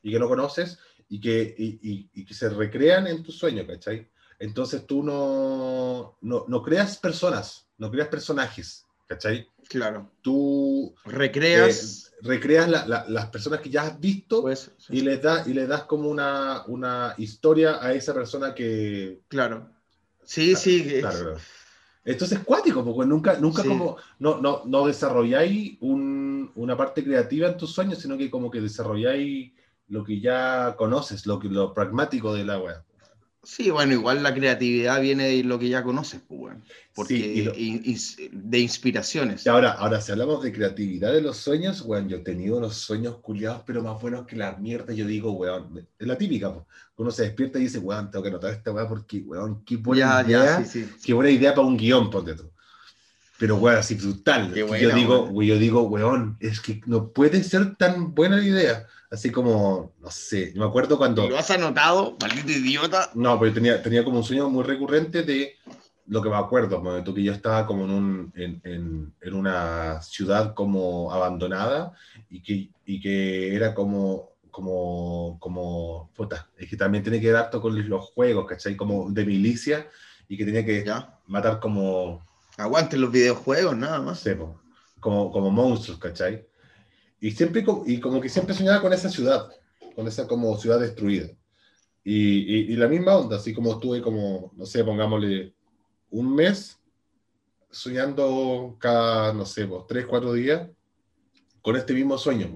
[0.04, 0.78] y que no conoces
[1.10, 4.08] y que, y, que se recrean en tu sueño, ¿cachai?
[4.38, 9.48] Entonces tú no, no, creas personas, no creas personajes, ¿cachai?
[9.68, 10.12] Claro.
[10.22, 15.54] Tú recreas, eh, recreas las personas que ya has visto pues, y, les da, y
[15.54, 19.22] le das como una, una historia a esa persona que...
[19.28, 19.70] Claro.
[20.24, 21.02] Sí, sí.
[22.06, 27.58] Entonces es cuático, porque nunca, nunca como, no, no, no desarrolláis una parte creativa en
[27.58, 29.52] tus sueños, sino que como que desarrolláis
[29.90, 32.82] lo que ya conoces, lo, que, lo pragmático de la web.
[33.46, 36.56] Sí, bueno, igual la creatividad viene de lo que ya conoces, pues,
[36.96, 37.52] porque
[38.32, 39.46] de inspiraciones.
[39.46, 42.78] Y ahora, ahora, si hablamos de creatividad de los sueños, bueno, yo he tenido unos
[42.78, 46.66] sueños culiados, pero más buenos que la mierda, yo digo, weón, es la típica, pues.
[46.96, 50.24] uno se despierta y dice, weón, tengo que notar esta weá porque, weón, qué buena
[50.26, 50.66] idea,
[51.04, 52.50] qué buena idea para un guion, ponte tú.
[53.44, 54.54] Pero, weón, así brutal.
[54.54, 59.32] yo, digo, yo digo, weón, es que no puede ser tan buena la idea así
[59.32, 61.28] como, no sé, me acuerdo cuando...
[61.28, 63.12] ¿Lo has anotado, maldito idiota?
[63.16, 65.58] No, pero tenía, tenía como un sueño muy recurrente de
[66.08, 70.02] lo que me acuerdo, momento que yo estaba como en, un, en, en, en, una
[70.02, 71.92] ciudad como abandonada
[72.30, 77.36] y que, y que era como, como, como, puta, es que también tiene que ver
[77.36, 78.78] harto con los juegos, ¿cachai?
[78.78, 79.90] Como de milicia
[80.30, 80.86] y que tenía que
[81.28, 82.26] matar como...
[82.58, 84.20] Aguanten los videojuegos, nada más.
[84.20, 84.32] Sí,
[85.00, 86.48] como, como monstruos, ¿cachai?
[87.20, 89.50] Y, siempre, y como que siempre soñaba con esa ciudad,
[89.96, 91.30] con esa como ciudad destruida.
[92.04, 95.54] Y, y, la misma onda, así como estuve como, no sé, pongámosle
[96.10, 96.78] un mes
[97.72, 100.70] soñando cada, no sé, tres, cuatro días
[101.62, 102.52] con este mismo sueño.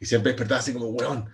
[0.00, 1.28] Y siempre despertaba así como, weón,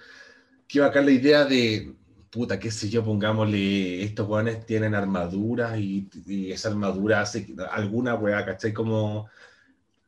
[0.66, 1.94] que iba acá la idea de,
[2.34, 8.16] puta, qué sé yo, pongámosle, estos weones tienen armaduras y, y, esa armadura hace alguna
[8.16, 8.72] weá, ¿cachai?
[8.72, 9.28] Como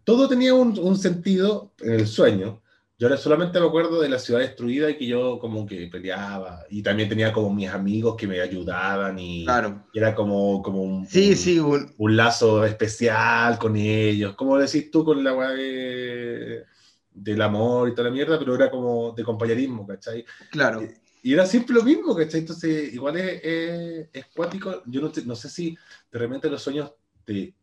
[0.03, 2.61] todo tenía un, un, sentido en el sueño.
[2.99, 6.65] Yo solamente me acuerdo de la ciudad destruida y que yo como que peleaba.
[6.69, 9.85] Y también tenía como mis amigos que me ayudaban y, claro.
[9.95, 14.35] era como, como un, sí, sí, un, un, lazo especial con ellos.
[14.35, 16.65] Como decís tú con la weá de,
[17.13, 20.25] del amor y toda la mierda, pero era como de compañerismo, ¿cachai?
[20.51, 20.83] Claro.
[20.83, 22.41] Y, era siempre lo mismo, ¿cachai?
[22.41, 24.83] Entonces, igual es, es, cuático.
[24.87, 25.77] Yo no, no, sé si
[26.11, 26.93] de repente los sueños
[27.25, 27.55] te,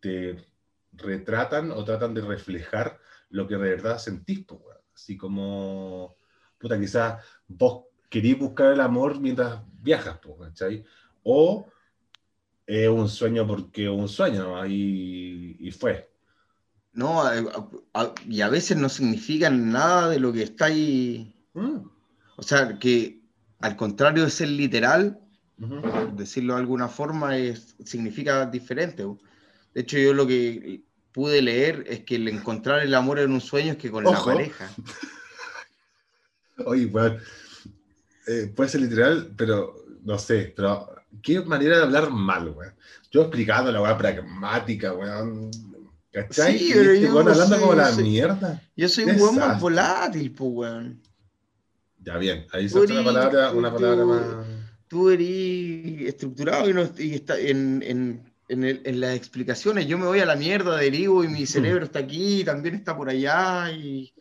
[0.00, 0.36] te
[0.92, 2.98] retratan o tratan de reflejar
[3.30, 4.60] lo que de verdad sentís, pues,
[4.94, 6.16] así como,
[6.58, 10.84] puta, quizás vos querís buscar el amor mientras viajas, pues, ¿cachai?
[11.22, 11.70] O
[12.66, 16.10] es un sueño porque un sueño, y, y fue.
[16.92, 17.22] No,
[18.26, 21.34] y a veces no significan nada de lo que está ahí.
[21.54, 21.89] Mm.
[22.40, 23.20] O sea, que
[23.60, 25.20] al contrario de ser literal,
[26.14, 29.04] decirlo de alguna forma, es, significa diferente.
[29.74, 30.80] De hecho, yo lo que
[31.12, 34.24] pude leer es que el encontrar el amor en un sueño es que con la
[34.24, 34.70] pareja.
[36.64, 37.18] Oye, bueno,
[38.26, 40.88] eh, puede ser literal, pero no sé, pero
[41.22, 42.72] qué manera de hablar mal, weón.
[43.10, 45.50] Yo explicando la weá pragmática, weón.
[46.10, 46.58] ¿Cachai?
[46.58, 48.62] Sí, pero este yo hablando como la mierda.
[48.74, 51.09] Yo soy un weón más volátil, pues, weón.
[52.02, 54.22] Ya, bien, ahí se una palabra, una palabra más.
[54.88, 59.86] Tú eres estructurado y, no, y está en, en en, las explicaciones.
[59.86, 63.08] Yo me voy a la mierda, derivo y mi cerebro está aquí, también está por
[63.08, 64.12] allá y,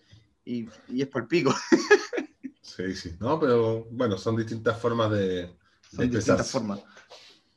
[0.45, 1.53] y, es por el pico.
[2.61, 3.11] Sí, sí.
[3.19, 5.49] No, pero bueno, son distintas formas de.
[5.93, 6.79] Son distintas formas.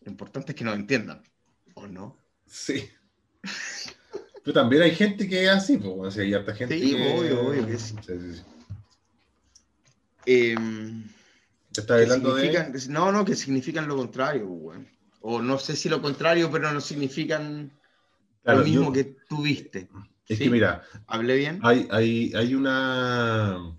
[0.01, 1.23] Lo importante es que nos entiendan,
[1.75, 2.17] ¿o no?
[2.45, 2.89] Sí.
[4.43, 6.77] pero también hay gente que es así, pues, hay harta gente.
[6.77, 7.13] Sí, que...
[7.13, 7.95] obvio, obvio que sí.
[8.05, 8.43] sí, sí, sí.
[10.27, 10.57] Eh,
[11.73, 12.71] ¿Te hablando de.?
[12.89, 14.49] No, no, que significan lo contrario,
[15.21, 17.73] o no sé si lo contrario, pero no significan
[18.45, 19.89] lo mismo que tuviste.
[20.29, 21.61] Es que mira, ¿hablé bien?
[21.63, 23.77] Hay, hay, hay una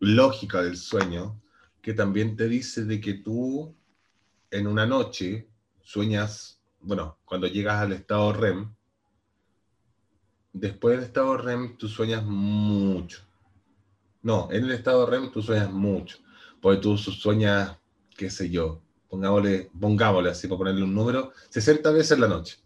[0.00, 1.40] lógica del sueño
[1.80, 3.74] que también te dice de que tú
[4.50, 5.48] en una noche
[5.82, 8.74] sueñas, bueno, cuando llegas al estado REM,
[10.52, 13.22] después del estado REM tú sueñas mucho.
[14.22, 16.18] No, en el estado REM tú sueñas mucho,
[16.60, 17.76] porque tú sueñas,
[18.16, 22.56] qué sé yo, pongámosle, pongámosle así para ponerle un número, 60 veces en la noche.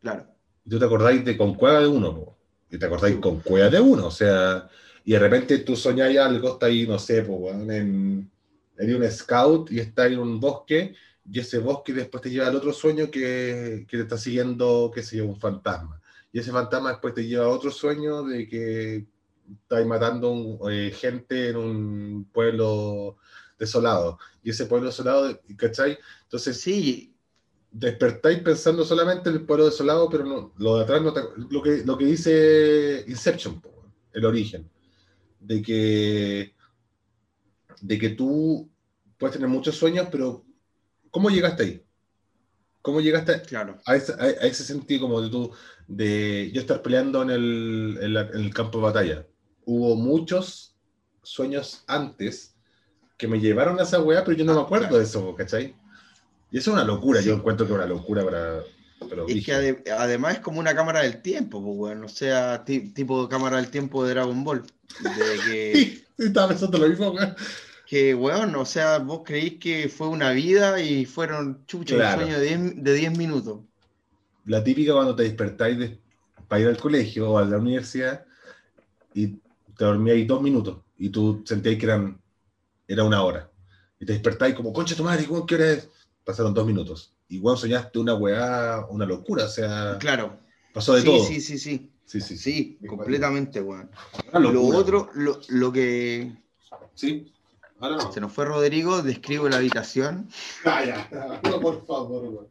[0.00, 0.26] Claro.
[0.64, 2.36] Y tú te acordáis de con cueva de uno,
[2.70, 4.68] y te acordáis con cueva de uno, o sea,
[5.04, 8.30] y de repente tú soñáis algo, está ahí, no sé, pues, en,
[8.78, 10.94] en un scout y está en un bosque,
[11.30, 15.02] y ese bosque después te lleva al otro sueño que, que te está siguiendo, qué
[15.02, 16.00] sé yo, un fantasma.
[16.32, 19.06] Y ese fantasma después te lleva a otro sueño de que
[19.62, 23.16] estáis matando eh, gente en un pueblo
[23.58, 24.18] desolado.
[24.42, 25.98] Y ese pueblo desolado, ¿cachai?
[26.24, 27.14] Entonces, sí.
[27.70, 31.12] despertáis pensando solamente en el pueblo desolado, pero no, lo de atrás no
[31.50, 33.60] lo, que, lo que dice Inception,
[34.12, 34.70] el origen,
[35.40, 36.54] de que,
[37.80, 38.70] de que tú
[39.18, 40.44] puedes tener muchos sueños, pero
[41.10, 41.84] ¿cómo llegaste ahí?
[42.82, 43.80] ¿Cómo llegaste claro.
[43.86, 45.50] a, ese, a, ese sentido como de tú,
[45.88, 49.26] de yo estar peleando en el, en el campo de batalla?
[49.66, 50.76] Hubo muchos
[51.22, 52.56] sueños antes
[53.18, 55.76] que me llevaron a esa weá, pero yo no me ah, acuerdo de eso, ¿cachai?
[56.50, 58.62] Y eso es una locura, yo encuentro que es una locura para...
[59.08, 62.04] Pero Es que ade- además es como una cámara del tiempo, pues, weón.
[62.04, 64.64] O sea, ti- tipo cámara del tiempo de Dragon Ball.
[64.98, 67.34] De que, Sí, estaba pensando lo mismo, weón.
[67.84, 72.00] que, weón, o sea, vos creís que fue una vida y fueron chucha, Claro.
[72.00, 73.60] un sueño de 10, de 10 minutos.
[74.44, 76.00] La típica cuando te despertáis de-
[76.48, 78.26] para ir al colegio o a la universidad
[79.14, 79.40] y
[79.76, 82.20] te dormíais dos minutos y tú sentías que eran,
[82.86, 83.50] era una hora.
[83.98, 85.88] Y te despertáis como, concha tu madre, ¿qué hora es?
[86.24, 87.14] Pasaron dos minutos.
[87.28, 90.38] Y weón, soñaste una weá, una locura, o sea, Claro.
[90.72, 91.24] pasó de sí, todo.
[91.24, 91.90] sí, sí, sí.
[92.04, 93.90] sí, sí, Sí, completamente, weón.
[94.32, 96.32] Lo otro, lo, lo que
[96.94, 97.32] Sí,
[97.80, 98.12] ahora no.
[98.12, 100.28] se nos fue Rodrigo, describo la habitación.
[100.64, 101.40] Ah, ya.
[101.44, 102.48] No, por favor, weón.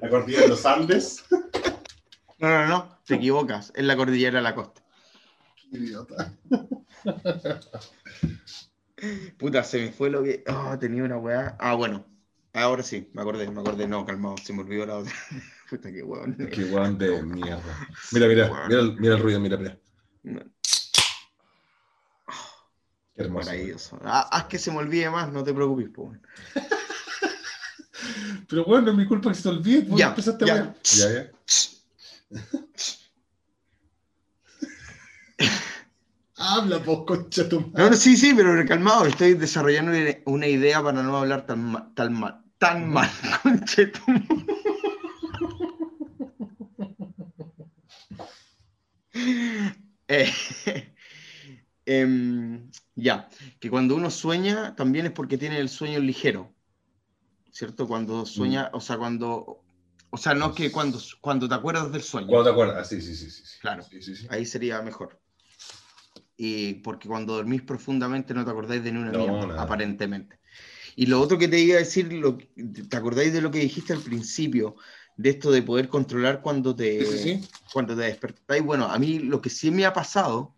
[0.00, 1.24] La cordillera de los Andes.
[2.38, 4.81] No, no, no, te equivocas, es la cordillera de la costa.
[5.72, 6.32] Idiota.
[9.38, 10.44] Puta, se me fue lo que.
[10.48, 11.56] Oh, tenía una weá.
[11.58, 12.06] Ah, bueno.
[12.52, 13.88] Ahora sí, me acordé, me acordé.
[13.88, 15.12] No, calmado, se me olvidó la otra.
[15.70, 16.36] Puta, qué weón.
[16.36, 17.88] Qué weón de mierda.
[18.12, 19.78] Mira, mira, mira, el- mira el ruido, mira, mira.
[23.14, 23.46] Qué hermoso.
[23.50, 23.98] Maravilloso.
[24.04, 26.02] Ah, haz que se me olvide más, no te preocupes, po.
[26.04, 26.22] weón.
[28.48, 29.86] Pero bueno, no es mi culpa que se te olvide.
[29.96, 30.54] Ya, empezaste a ya.
[30.54, 30.76] wear.
[30.82, 31.30] Ya, ya.
[36.54, 37.90] Habla, pues, concha tu madre.
[37.90, 39.92] no, sí, sí, pero calmado, estoy desarrollando
[40.26, 42.44] una- idea para no hablar tan, ma- tan mal.
[42.58, 43.08] Tan mal,
[43.42, 44.22] conchetum.
[50.08, 50.30] Eh,
[51.86, 56.54] em, ya, que cuando uno sueña también es porque tiene el sueño ligero,
[57.50, 57.88] ¿cierto?
[57.88, 59.64] Cuando sueña, o sea, cuando,
[60.10, 62.88] o sea, no que cuando, cuando te acuerdas del sueño, ¿Cuándo te acuerdas?
[62.90, 63.42] Sí, sí, sí, sí.
[63.46, 63.58] sí.
[63.62, 63.82] Claro.
[63.82, 64.26] Sí, sí, sí.
[64.28, 65.21] ahí sería mejor.
[66.36, 70.38] Y porque cuando dormís profundamente no te acordáis de ni una No, mierda, aparentemente.
[70.96, 73.92] Y lo otro que te iba a decir, lo, ¿te acordáis de lo que dijiste
[73.92, 74.76] al principio?
[75.16, 77.48] De esto de poder controlar cuando te, Sí, sí, sí.
[77.72, 78.62] cuando te despertáis.
[78.62, 80.54] Bueno, a mí lo que sí me ha pasado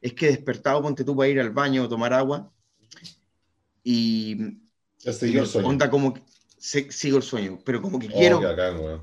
[0.00, 2.52] es que he despertado, ponte tú para ir al baño o tomar agua.
[3.82, 4.36] Y
[5.04, 5.68] el sueño.
[5.68, 6.22] onda como que
[6.90, 9.02] sigo el sueño, pero como que Oh, quiero bacán, weón.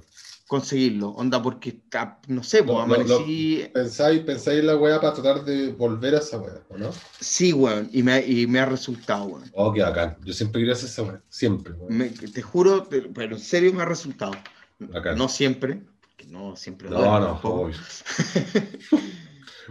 [0.51, 1.11] Conseguirlo.
[1.11, 1.79] Onda porque,
[2.27, 3.63] no sé, pues amanecí...
[3.73, 6.89] Pensáis, pensáis en la weá para tratar de volver a esa weá, ¿o no?
[7.21, 9.49] Sí, weón, y me, y me ha resultado, weón.
[9.53, 10.17] Oh, qué bacán.
[10.25, 11.21] Yo siempre quería hacer esa weá.
[11.29, 11.97] Siempre, weón.
[11.97, 14.33] Me- te juro, pero en serio me ha resultado.
[14.79, 15.17] Bacán.
[15.17, 17.77] No siempre, porque no siempre No, duermo no, obvio.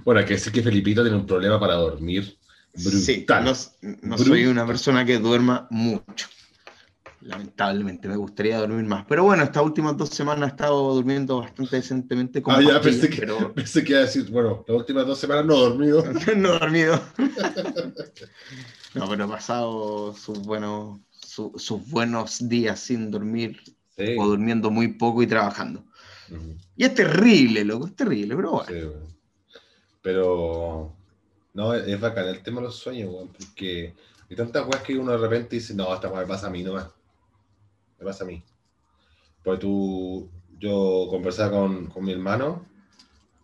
[0.03, 2.39] bueno, hay que decir que Felipito tiene un problema para dormir
[2.75, 3.45] Sí, brutal.
[3.45, 3.53] no,
[4.03, 6.27] no soy una persona que duerma mucho.
[7.23, 9.05] Lamentablemente, me gustaría dormir más.
[9.07, 13.11] Pero bueno, estas últimas dos semanas he estado durmiendo bastante decentemente con Ah, ya, pensé
[13.11, 16.05] que, pero pensé que iba a decir, bueno, las últimas dos semanas no he dormido.
[16.37, 17.01] no he dormido.
[18.95, 23.61] No, pero he pasado sus buenos, su- sus buenos días sin dormir
[23.97, 24.17] Sí.
[24.19, 25.85] o durmiendo muy poco y trabajando.
[26.77, 28.67] Y es terrible, loco, es terrible, pero bueno.
[28.69, 29.57] Sí.
[30.03, 30.93] Pero
[31.55, 33.95] no, es bacán el tema de los sueños, porque
[34.29, 36.63] hay tantas weas que uno de repente dice, no, esta wea me pasa a mí
[36.63, 36.87] nomás.
[38.01, 38.43] Me pasa a mí.
[39.45, 42.67] Pues tú, yo conversaba con, con mi hermano,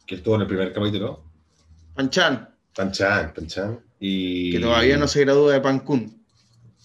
[0.07, 1.25] que estuvo en el primer capítulo,
[1.95, 4.53] Panchan, Panchan, Panchan, y...
[4.53, 6.25] que todavía no se gradúa de Pancún.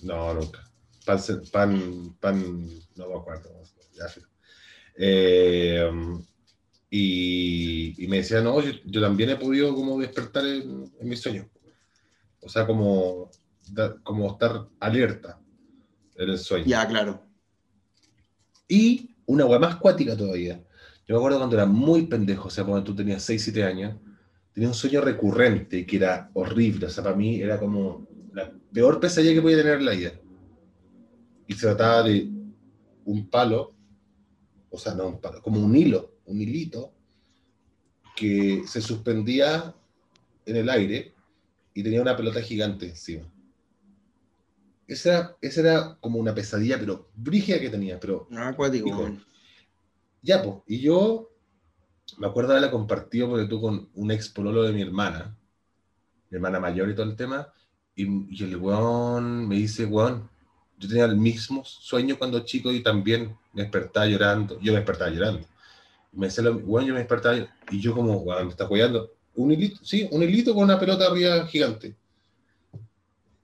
[0.03, 0.69] No, nunca.
[1.05, 1.19] Pan,
[1.51, 3.49] pan, pan, no me acuerdo.
[3.93, 4.05] Ya.
[4.95, 5.89] Eh,
[6.89, 11.21] y, y me decía, no, yo, yo también he podido como despertar en, en mis
[11.21, 11.47] sueños.
[12.41, 13.29] O sea, como,
[14.03, 15.39] como estar alerta
[16.15, 16.65] en el sueño.
[16.65, 17.30] Ya, claro.
[18.71, 20.63] Y una wea más cuática todavía.
[21.05, 23.97] Yo me acuerdo cuando era muy pendejo, o sea, cuando tú tenías 6, 7 años,
[24.53, 26.85] tenía un sueño recurrente que era horrible.
[26.85, 30.13] O sea, para mí era como la peor pesadilla que podía tener en la vida.
[31.47, 32.31] Y se trataba de
[33.03, 33.73] un palo,
[34.69, 36.93] o sea, no un palo, como un hilo, un hilito,
[38.15, 39.75] que se suspendía
[40.45, 41.13] en el aire
[41.73, 43.29] y tenía una pelota gigante encima.
[44.91, 48.89] Esa era, esa era como una pesadilla, pero brígida que tenía, pero No, acuático,
[50.21, 51.29] ya, pues, y yo
[52.17, 55.37] me acuerdo de haberla compartido porque tú con un ex pololo de mi hermana,
[56.29, 57.47] mi hermana mayor y todo el tema,
[57.95, 58.03] y,
[58.35, 60.29] y el weón me dice, weón,
[60.77, 65.11] yo tenía el mismo sueño cuando chico y también me despertaba llorando, yo me despertaba
[65.11, 65.47] llorando.
[66.13, 67.37] Y me decía, weón, yo me despertaba
[67.71, 69.11] y yo como, weón, me está jugando.
[69.35, 71.95] Un hilito, sí, un hilito con una pelota arriba gigante.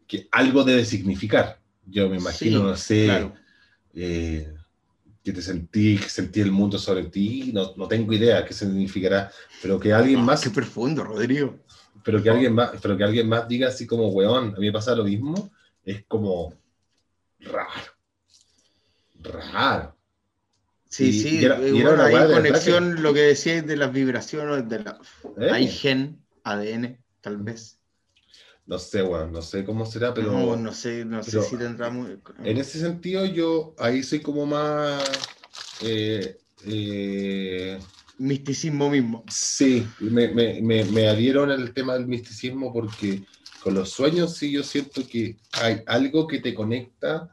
[0.08, 1.60] Que algo debe significar.
[1.86, 3.34] Yo me imagino, Sí, no sé, Claro.
[3.94, 4.54] eh,
[5.24, 9.30] que te sentí, que sentí el mundo sobre ti, no, no tengo idea qué significará,
[9.62, 11.60] pero que alguien Ah, más, Qué profundo, Rodrigo.
[12.04, 14.72] pero que alguien más, pero que alguien más diga así como, weón, a mí me
[14.72, 15.52] pasa lo mismo,
[15.84, 16.54] es como
[17.42, 17.92] raro.
[19.22, 19.98] Raro.
[20.90, 25.00] Sí, sí, era, una conexión, lo que decías de las vibraciones, de la...
[25.38, 25.50] ¿Eh?
[25.52, 27.77] Hay gen, ADN, tal vez.
[28.68, 30.34] No sé, bueno, no sé cómo será, pero.
[30.34, 32.20] No, no sé, no sé si tendrá muy...
[32.44, 35.04] En ese sentido, yo ahí soy como más.
[35.82, 37.80] Eh, eh,
[38.18, 39.24] misticismo mismo.
[39.30, 43.24] Sí, me, me, me, me adhieron al tema del misticismo porque
[43.64, 47.30] con los sueños sí yo siento que hay algo que te conecta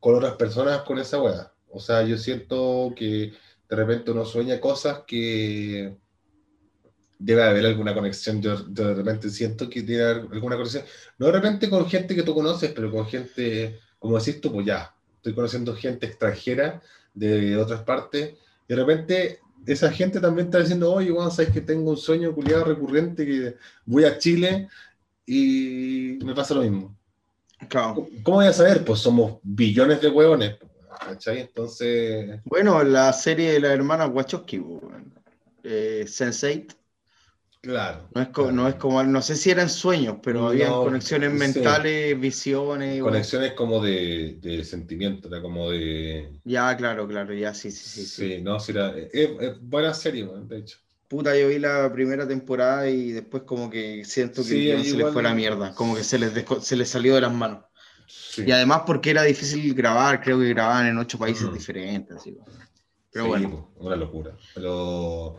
[0.00, 1.52] con otras personas con esa weá.
[1.70, 3.32] O sea, yo siento que
[3.68, 5.96] de repente uno sueña cosas que
[7.18, 8.40] debe haber alguna conexión.
[8.40, 10.84] Yo, de repente siento que tiene alguna conexión.
[11.18, 14.66] No de repente con gente que tú conoces, pero con gente, como decís tú, pues
[14.66, 16.80] ya, estoy conociendo gente extranjera
[17.14, 18.34] de otras partes.
[18.68, 22.34] Y de repente esa gente también está diciendo, oye, bueno, sabes que tengo un sueño
[22.34, 24.68] culiado recurrente que voy a Chile
[25.26, 26.96] y me pasa lo mismo.
[28.22, 28.84] ¿Cómo voy a saber?
[28.84, 30.56] Pues somos billones de huevones.
[31.00, 31.40] ¿Cachai?
[31.40, 32.40] Entonces.
[32.44, 34.62] Bueno, la serie de la hermana Wachowski,
[35.62, 36.74] eh, Sense8,
[37.60, 38.08] Claro.
[38.14, 42.18] No es, como, no es como, no sé si eran sueños, pero había conexiones mentales,
[42.18, 43.02] visiones.
[43.02, 46.38] Conexiones como de, de, sentimiento, era como de.
[46.44, 48.06] Ya, claro, claro, ya, sí, sí, sí.
[48.06, 48.94] Sí, no, sí, era.
[49.12, 50.78] Es, buena serie, de hecho.
[51.08, 55.22] Puta, yo vi la primera temporada y después como que siento que se les fue
[55.22, 57.64] la mierda, como que se les, se les salió de las manos.
[58.36, 62.18] Y además porque era difícil grabar, creo que grababan en ocho países diferentes.
[62.18, 62.38] Así,
[63.10, 63.72] pero bueno.
[63.76, 64.36] Una locura.
[64.54, 65.38] Pero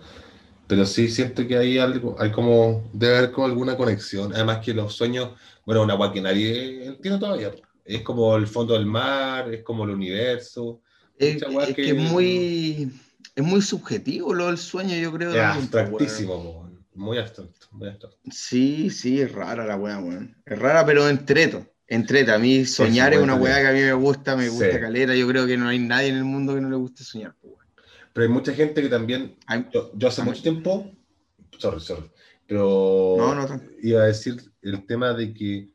[0.70, 4.36] pero sí siento que hay algo, hay como, debe haber como alguna conexión.
[4.36, 5.32] Además que los sueños,
[5.66, 7.52] bueno, una agua que nadie entiende todavía.
[7.84, 10.80] Es como el fondo del mar, es como el universo.
[11.18, 11.44] Es,
[11.74, 12.94] que, es muy,
[13.36, 15.34] es muy subjetivo lo del sueño, yo creo.
[15.34, 18.20] Es abstractísimo, muy abstracto, muy abstracto.
[18.30, 20.38] Sí, sí, es rara la weá, weón.
[20.46, 21.66] Es rara, pero entreto.
[21.88, 25.16] Entreta, a mí soñar es, una weá que a mí me gusta, me gusta caleta.
[25.16, 27.34] Yo creo que no hay nadie en el mundo que no le guste soñar.
[28.14, 29.38] Pero hay mucha gente que también.
[29.72, 30.92] Yo, hace mucho tiempo.
[31.58, 32.10] Sorry, sorry.
[32.48, 33.18] Pero
[33.82, 35.70] iba a decir el tema de que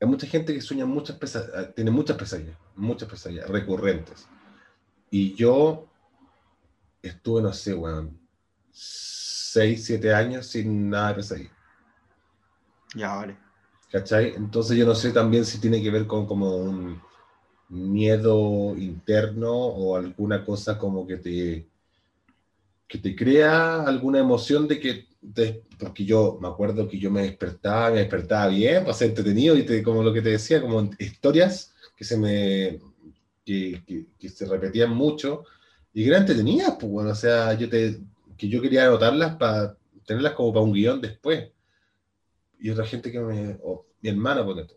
[0.00, 4.28] hay mucha gente que sueña muchas pesadillas, tiene muchas pesadillas, muchas pesadillas recurrentes.
[5.10, 5.86] Y yo
[7.02, 8.18] estuve, no sé, weón,
[8.72, 11.52] 6, 7 años sin nada de pesadilla.
[12.94, 13.36] Ya, vale.
[13.90, 14.34] ¿Cachai?
[14.34, 17.00] Entonces yo no sé también si tiene que ver con como un
[17.68, 21.66] miedo interno o alguna cosa como que te,
[22.86, 25.06] que te crea alguna emoción de que,
[25.78, 29.82] porque yo me acuerdo que yo me despertaba, me despertaba bien, pues entretenido y te,
[29.82, 32.78] como lo que te decía, como historias que se me,
[33.44, 35.44] que, que, se repetían mucho
[35.92, 37.98] y que eran entretenidas, pues bueno, o sea, yo te,
[38.36, 41.50] que yo quería anotarlas para tenerlas como para un guion después.
[42.58, 44.76] Y otra gente que me, o mi hermana, por ejemplo,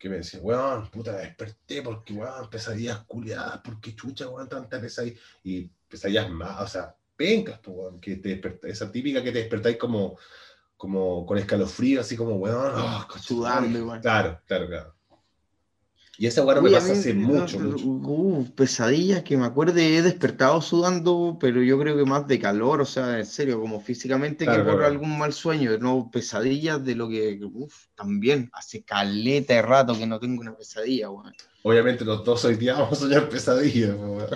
[0.00, 5.20] que me decía, weón, puta, desperté porque, weón, pesadillas culiadas, porque chucha, weón, tanta pesadilla,
[5.44, 9.76] y pesadillas más, o sea, pencas, pues, weón, que te esa típica que te despertáis
[9.76, 10.16] como,
[10.78, 14.00] como con escalofrío, así como, weón, oh, sudando, weón.
[14.00, 14.94] Claro, claro, claro.
[16.20, 17.86] Y esa weá me pasa hace mucho, mucho.
[17.86, 22.82] Uh, pesadillas que me acuerde, he despertado sudando, pero yo creo que más de calor,
[22.82, 27.08] o sea, en serio, como físicamente que por algún mal sueño, no pesadillas de lo
[27.08, 31.32] que, uff, también, hace caleta de rato que no tengo una pesadilla, weón.
[31.62, 34.28] Obviamente los dos hoy día vamos a soñar pesadillas, weón.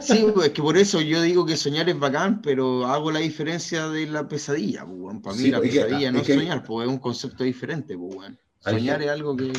[0.00, 3.88] Sí, es que por eso yo digo que soñar es bacán, pero hago la diferencia
[3.88, 5.20] de la pesadilla, weón.
[5.20, 8.38] Para mí la pues, pesadilla no es soñar, pues es un concepto diferente, weón.
[8.60, 9.52] Soñar es algo que...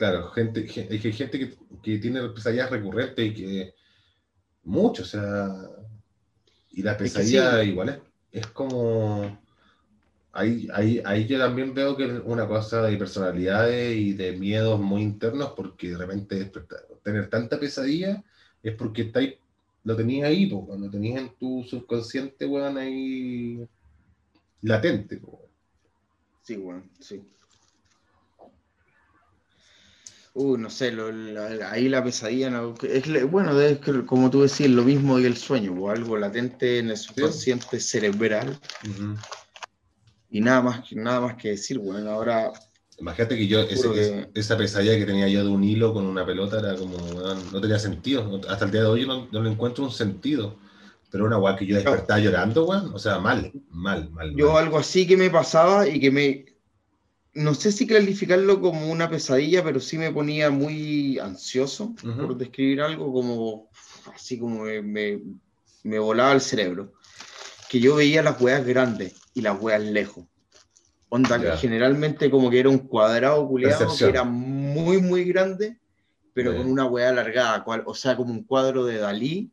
[0.00, 3.74] Claro, gente, hay gente que, que tiene pesadillas recurrentes y que
[4.62, 5.46] mucho, o sea,
[6.70, 7.98] y la pesadilla igual es,
[8.40, 9.38] es como
[10.32, 14.80] ahí, ahí, ahí yo también veo que es una cosa de personalidades y de miedos
[14.80, 16.50] muy internos, porque de repente
[17.02, 18.24] tener tanta pesadilla
[18.62, 19.38] es porque está ahí,
[19.84, 23.68] lo tenías ahí, cuando tenías en tu subconsciente, weón, ahí
[24.62, 25.18] latente.
[25.18, 25.42] Pues.
[26.40, 27.22] Sí, weón, sí.
[30.32, 30.94] Uh, no sé,
[31.68, 32.52] ahí la pesadilla,
[32.82, 36.90] es, bueno, es como tú decías, lo mismo que el sueño, o algo latente en
[36.90, 38.58] el subconsciente cerebral.
[40.30, 42.52] Y nada más, nada más que decir, bueno, ahora...
[42.98, 43.60] Imagínate que yo,
[44.34, 47.78] esa pesadilla que tenía yo de un hilo con una pelota era como, no, tenía
[47.78, 50.56] sentido, hasta el día de hoy no, no le encuentro un sentido.
[51.10, 54.32] Pero una guay que yo despertaba llorando, weón, o sea, mal, mal, mal.
[54.36, 56.44] Yo algo así que me pasaba y que me,
[57.34, 62.80] no sé si calificarlo como una pesadilla, pero sí me ponía muy ansioso por describir
[62.82, 63.68] algo como
[64.14, 65.20] así como me,
[65.84, 66.92] me, volaba el cerebro.
[67.68, 70.26] Que yo veía las weas grandes y las weas lejos.
[71.08, 75.80] Onda, que generalmente como que era un cuadrado culiado que era muy, muy grande
[76.32, 79.50] pero con una weá alargada, cual- o sea, como un cuadro de Dalí.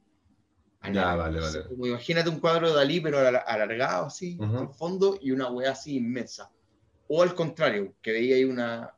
[0.94, 1.64] Ya, vale, vale.
[1.68, 4.58] Como imagínate un cuadro de Dalí, pero al- alargado así, Ujú.
[4.58, 6.50] al fondo, y una weá así inmensa.
[7.08, 8.94] O al contrario, que veía ahí una,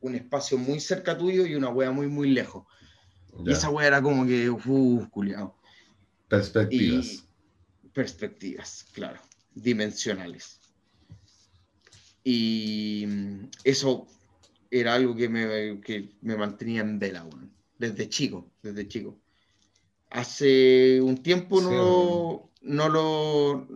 [0.00, 2.64] un espacio muy cerca tuyo y una weá muy, muy lejos.
[3.44, 3.52] Y Ya.
[3.52, 5.56] esa weá era como que, uff, culiao.
[6.28, 7.06] Perspectivas.
[7.82, 9.20] Y perspectivas, claro,
[9.54, 10.58] dimensionales.
[12.24, 14.06] Y mm, eso
[14.70, 19.18] era algo que me, que me mantenía en vela, weón, desde chico, desde chico.
[20.10, 23.66] Hace un tiempo Sí, no, no lo,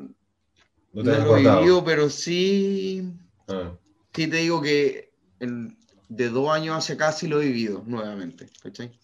[0.92, 3.12] No no lo he vivido, pero sí,
[3.48, 3.76] Ah,
[4.14, 5.78] sí te digo que en-
[6.08, 8.98] de dos años hacia acá sí lo he vivido nuevamente, ¿cachai?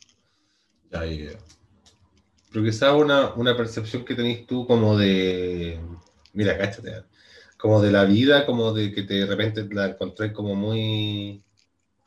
[0.92, 1.38] ya, ya.
[2.50, 5.80] Pero quizás una, una percepción que tenés tú como de.
[6.34, 7.04] Mira, cáchate.
[7.58, 11.42] Como de la vida, como de que te, de repente la encontré como muy.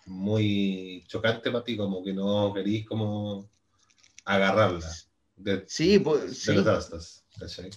[0.08, 3.50] Muy chocante para ti, como que no querís como
[4.26, 4.90] agarrarla.
[5.38, 6.60] De, Sí, pues, de sí.
[6.70, 7.70] astas, ¿cachai?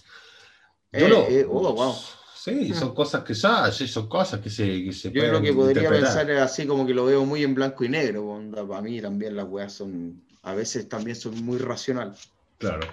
[0.93, 1.17] Eh, no.
[1.29, 1.95] eh, oh, wow.
[2.43, 5.51] Sí, son cosas que ya, sí, son cosas que se, que se Yo lo que
[5.53, 6.25] podría interpretar.
[6.25, 8.25] pensar es así como que lo veo muy en blanco y negro.
[8.27, 12.15] onda, Para mí también las weas son, a veces también son muy racional.
[12.57, 12.87] Claro.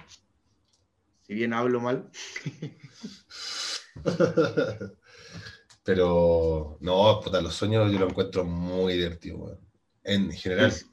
[1.27, 2.09] Si bien hablo mal,
[5.83, 9.59] Pero no, puta, los sueños yo lo encuentro muy divertido, weón.
[10.03, 10.67] En general.
[10.67, 10.85] es-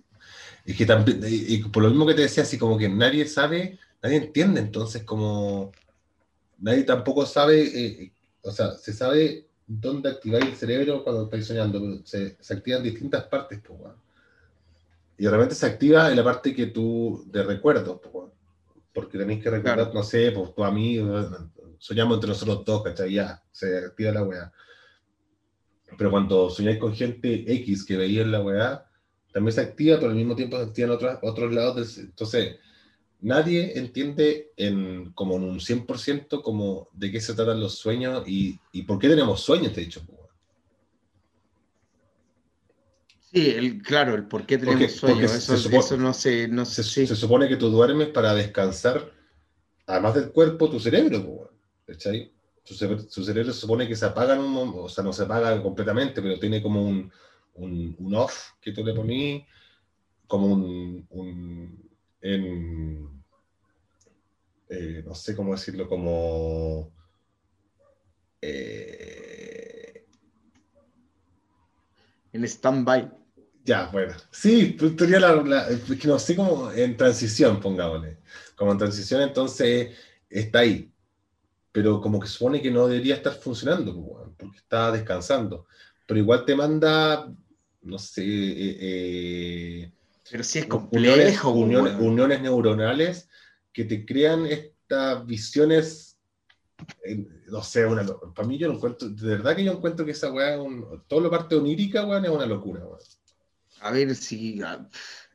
[0.66, 3.26] Y que también, y y por lo mismo que te decía, así como que nadie
[3.26, 5.72] sabe, nadie entiende, entonces como
[6.58, 8.13] nadie tampoco sabe, eh,
[8.44, 12.82] o sea, se sabe dónde activar el cerebro cuando estáis soñando, pero se, se activan
[12.82, 13.96] distintas partes, pues, weón.
[15.16, 18.30] Y de repente se activa en la parte que tú, de recuerdos, pues, weón.
[18.92, 19.94] Porque tenéis que recordar, Claro.
[19.94, 21.20] no sé, pues tu amigo,
[21.78, 23.12] soñamos entre nosotros dos, ¿cachai?
[23.14, 24.52] Ya, se activa la weá.
[25.96, 28.86] Pero cuando soñáis con gente X que veía en la weá,
[29.32, 31.96] también se activa, pero al mismo tiempo se activan otros, otros lados.
[31.96, 32.56] del- entonces,
[33.24, 38.58] nadie entiende en, como en un 100% como de qué se tratan los sueños y,
[38.72, 40.02] y por qué tenemos sueños, te he dicho.
[40.06, 40.18] pues,
[43.32, 45.30] sí, el, claro, el por qué tenemos Porque- porque sueños.
[45.32, 46.90] se Eso, supo- eso no sé, no Se, sé.
[46.90, 47.06] sí.
[47.06, 49.10] se supone que tú duermes para descansar,
[49.86, 51.50] además del cuerpo, tu cerebro,
[51.86, 52.32] pues, ¿cachai?
[52.62, 52.74] Su,
[53.08, 56.38] su cerebro se supone que se apaga, un o sea, no se apaga completamente, pero
[56.38, 57.10] tiene como un,
[57.54, 59.44] un, un off que tú le ponís,
[60.26, 61.83] como un, un
[62.24, 63.22] en,
[64.70, 66.90] eh, no sé cómo decirlo, como
[68.40, 70.06] eh,
[72.32, 73.10] En stand-by.
[73.64, 74.14] Ya, bueno.
[74.30, 75.68] Sí, tú tenías la,
[76.04, 78.18] no sé cómo en transición, pongámosle.
[78.56, 79.96] Como en transición, entonces
[80.28, 80.90] está ahí.
[81.72, 85.66] Pero como que supone que no debería estar funcionando, pues, porque está descansando.
[86.06, 87.32] Pero igual te manda,
[87.82, 89.92] no sé, eh, eh,
[90.30, 92.06] Pero sí es uniones, complejo, uniones, weón.
[92.12, 93.28] uniones neuronales
[93.72, 96.18] que te crean estas visiones.
[97.04, 98.04] eh, no sé, una,
[98.34, 101.22] para mí yo lo encuentro, de verdad que yo encuentro que esa weá, un- toda
[101.22, 102.98] la parte onírica, weón, es una locura, weón.
[103.80, 104.88] A ver, si a-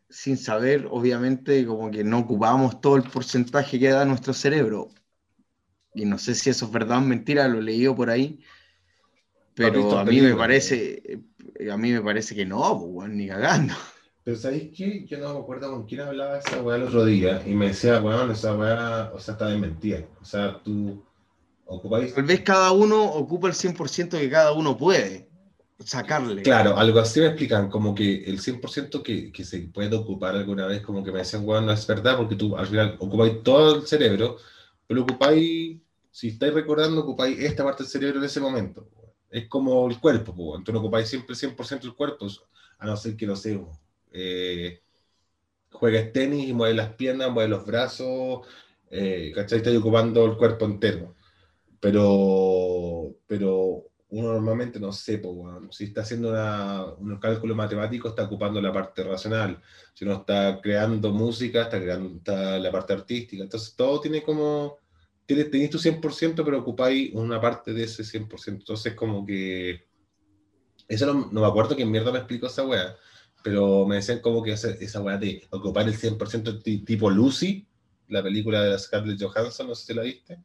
[0.10, 4.90] sin saber, obviamente, como que no ocupamos todo el porcentaje que da nuestro cerebro.
[5.94, 8.40] Y no sé si eso es verdad o mentira, lo he leído por ahí.
[9.54, 11.22] Pero a mí me parece,
[11.72, 13.74] a mí me parece que no, pues, weón, ni cagando.
[14.24, 15.06] Pero ¿sabéis qué?
[15.06, 18.02] Yo no me acuerdo con quién hablaba esa weá el otro día y me decía,
[18.02, 20.06] weón, esa weá, o sea, está desmentida.
[20.22, 21.04] O sea, tú
[21.66, 22.14] ocupáis.
[22.14, 25.30] Tal vez cada uno ocupa el 100% que cada uno puede
[25.86, 26.42] sacarle.
[26.42, 30.68] Claro, algo así me explican, como que el 100% que, que se puede ocupar alguna
[30.68, 33.78] vez, como que me decían, weón, no es verdad, porque tú al final ocupáis todo
[33.78, 34.38] el cerebro,
[34.86, 35.80] pero ocupáis,
[36.12, 38.90] si estáis recordando, ocupáis esta parte del cerebro en ese momento.
[39.30, 40.64] Es como el cuerpo, weón.
[40.64, 42.28] tú no ocupáis siempre el 100% del cuerpo,
[42.80, 43.78] a no ser que, sé, weón,
[44.12, 44.82] eh,
[45.72, 48.48] juegues tenis y mueves las piernas, mueves los brazos,
[48.92, 49.60] eh, ¿cachai?
[49.60, 51.16] Estás ocupando el cuerpo entero.
[51.80, 55.72] Pero, pero uno normalmente no sé, weón.
[55.72, 59.62] si está haciendo una- un cálculo matemático, está ocupando la parte racional.
[59.94, 63.44] Si uno está creando música, está creando está la parte artística.
[63.44, 64.78] Entonces todo tiene como,
[65.26, 68.62] tiene, tenéis tu 100%, pero ocupáis una parte de ese 100%.
[68.64, 69.86] Entonces como que,
[70.88, 72.96] eso no, no me acuerdo quién mierda me explicó esa wea,
[73.44, 77.68] pero me decían como que esa, esa wea de ocupar el 100% ti- tipo Lucy,
[78.10, 80.40] la película de la Scarlett Johansson, no sé si la viste.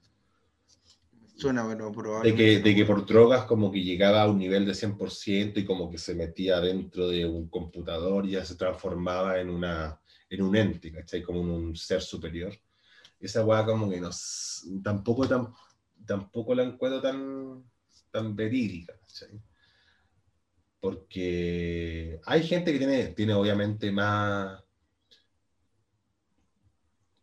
[1.37, 2.35] Suena, bueno, De probablemente.
[2.35, 5.91] que, de que por drogas como que llegaba a un nivel de 100% y como
[5.91, 10.57] que se metía dentro de un computador y ya se transformaba en, una, en un
[10.57, 11.23] ente, ¿cachai?
[11.23, 12.55] Como en un ser superior.
[13.21, 15.49] Esa weá como que no, s- tampoco, tan,
[16.07, 17.65] tampoco la encuentro tan,
[18.11, 19.41] tan verídica, ¿cachai?
[20.85, 24.63] Porque hay gente que tiene, tiene obviamente más,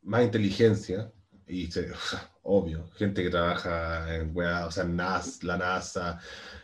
[0.02, 1.12] más inteligencia,
[1.48, 1.70] y
[2.42, 6.20] obvio, gente que trabaja en weá, o sea, NAS, la NASA,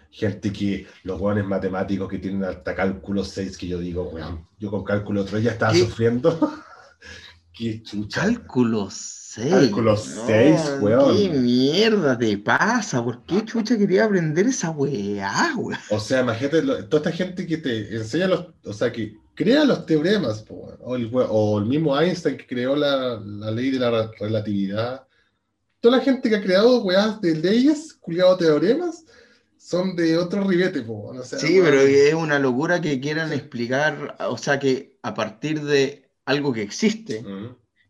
[0.10, 4.72] gente que, los weones matemáticos que tienen hasta cálculo 6, que yo digo, weón, yo
[4.72, 6.52] con cálculo 3 ya estaba sufriendo.
[7.54, 8.22] Qué chucha.
[8.22, 8.90] Cálculo
[9.38, 9.52] 6.
[9.52, 11.16] Cálculo 6, weón.
[11.16, 13.04] ¿Qué mierda te pasa?
[13.04, 15.80] ¿Por qué chucha quería aprender esa weá, weón?
[15.92, 19.86] O sea, imagínate, toda esta gente que te enseña los, o sea, que crea los
[19.86, 25.06] teoremas, o el, o el mismo Einstein que creó la, la, ley de la relatividad.
[25.80, 29.06] Toda la gente que ha creado weas de leyes, culiado teoremas,
[29.56, 31.14] son de otro ribete, po.
[31.24, 36.52] sí, pero es una locura que quieran explicar, o sea, que a partir de algo
[36.52, 37.24] que existe,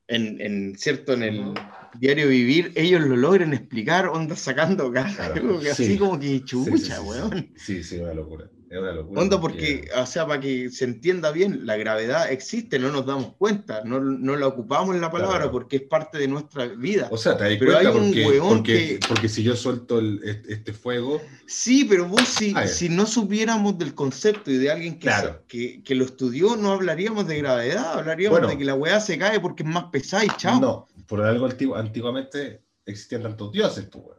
[0.08, 1.54] en, en, cierto, en el
[2.00, 5.34] diario vivir, ellos lo logren explicar, onda sacando cara,
[5.72, 7.52] así como que chucha, weón.
[7.56, 8.50] Sí, sí, una locura.
[8.70, 9.22] Es una locura.
[9.22, 13.34] Onda porque, o sea, para que se entienda bien, la gravedad existe, no nos damos
[13.38, 17.08] cuenta, no, no la ocupamos en la palabra porque es parte de nuestra vida.
[17.10, 20.22] O sea, te das pero cuenta hay un porque, porque, porque, si yo suelto el,
[20.48, 21.22] este fuego...
[21.46, 25.12] Sí, pero vos si, ah, si no supiéramos del concepto y de alguien que,
[25.48, 29.40] que, que, lo estudió, no hablaríamos de gravedad, hablaríamos de que la weá se cae
[29.40, 30.60] porque es más pesada y chao.
[30.60, 34.18] No, por algo antiguo, antiguamente existían tantos dioses, pues,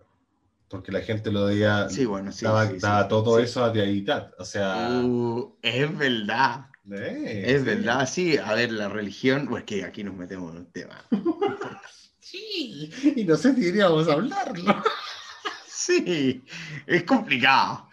[0.68, 5.00] porque la gente lo veía, sí, bueno, sí, daba, todo eso a deidad, o sea...
[5.02, 6.66] Uh, es verdad.
[6.84, 8.36] es verdad, sí.
[8.36, 11.04] A ver, la religión, pues que aquí nos metemos en un tema.
[12.20, 14.82] sí, y no sé si iríamos a hablarlo.
[15.66, 16.44] sí,
[16.86, 17.88] es complicado.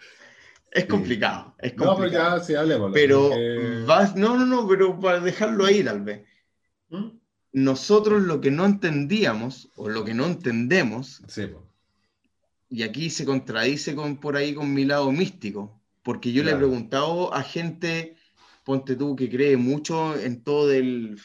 [0.70, 1.94] Es complicado, es complicado.
[1.94, 2.90] No, pero ya sí, hablemos.
[2.92, 3.30] Pero
[3.86, 6.26] vas, no, no, no, pero para dejarlo ahí tal vez.
[6.90, 7.18] ¿Mm?
[7.52, 11.48] Nosotros lo que no entendíamos o lo que no entendemos sí,
[12.68, 16.56] y aquí se contradice con, por ahí con mi lado místico, porque yo le he
[16.56, 18.16] preguntado a gente,
[18.64, 21.20] ponte tú, que cree mucho en todo el,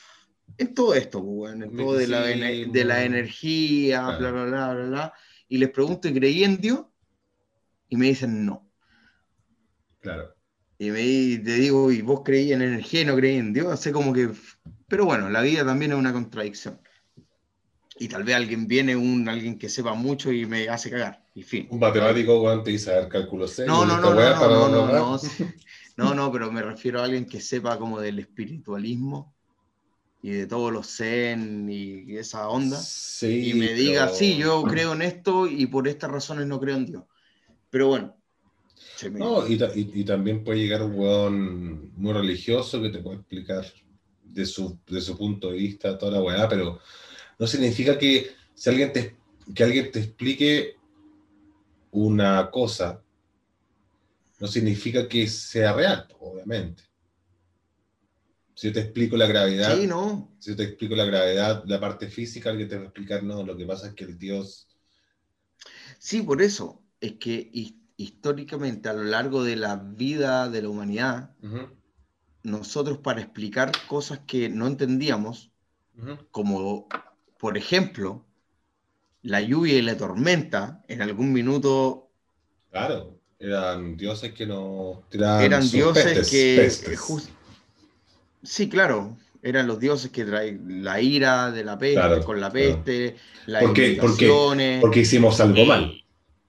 [0.57, 4.85] en todo esto, pues, en todo de la, de la energía, bla, bla, bla, bla,
[4.85, 5.13] bla,
[5.47, 6.85] y les pregunto, ¿creí en Dios?
[7.89, 8.69] Y me dicen no.
[9.99, 10.35] Claro.
[10.77, 13.67] Y me te digo, ¿y vos creí en energía y no creí en Dios?
[13.67, 14.31] Hace como que...
[14.87, 16.79] Pero bueno, la vida también es una contradicción
[18.01, 21.23] y tal vez alguien viene, un, alguien que sepa mucho y me hace cagar.
[21.35, 21.67] Y fin.
[21.69, 23.67] Un matemático, antes y saber cálculo 6.
[23.67, 25.19] No, no, no, no, no, no,
[25.97, 29.35] no, no, pero me refiero a alguien que sepa como del espiritualismo
[30.23, 32.79] y de todos los zen y esa onda.
[32.79, 36.77] Sí, y me diga, sí, yo creo en esto y por estas razones no creo
[36.77, 37.03] en Dios.
[37.69, 38.17] Pero bueno.
[39.11, 43.63] No, y, y, también puede llegar un weón muy religioso que te puede explicar
[44.23, 46.79] de su, de su punto de vista toda la weá, pero
[47.41, 49.17] no significa que si alguien te,
[49.55, 50.75] que alguien te explique
[51.89, 53.01] una cosa,
[54.39, 56.83] no significa que sea real, obviamente.
[58.53, 60.31] Si yo te explico la gravedad, no.
[60.37, 63.41] si yo te explico la gravedad, la parte física, alguien te va a explicar, no,
[63.41, 64.67] lo que pasa es que el Dios...
[65.97, 67.49] Sí, por eso, es que
[67.97, 71.35] históricamente a lo largo de la vida de la humanidad,
[72.43, 75.51] nosotros para explicar cosas que no entendíamos,
[76.29, 76.87] como
[77.41, 78.23] por ejemplo,
[79.23, 82.11] la lluvia y la tormenta, en algún minuto.
[82.69, 86.69] Claro, eran dioses que no Eran dioses que.
[88.43, 89.17] Sí, claro.
[89.41, 93.15] Eran los dioses que traen la ira de la peste, con la peste,
[93.47, 93.97] las porque,
[94.79, 95.99] porque, hicimos algo mal.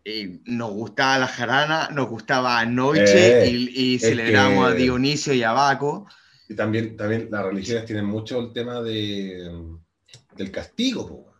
[0.04, 5.52] Y nos gustaba la jarana, nos gustaba Noche eh, y, celebramos a Dionisio y a
[5.52, 6.06] Baco.
[6.50, 9.80] Y también, también las religiones tienen mucho el tema de
[10.36, 11.32] del castigo,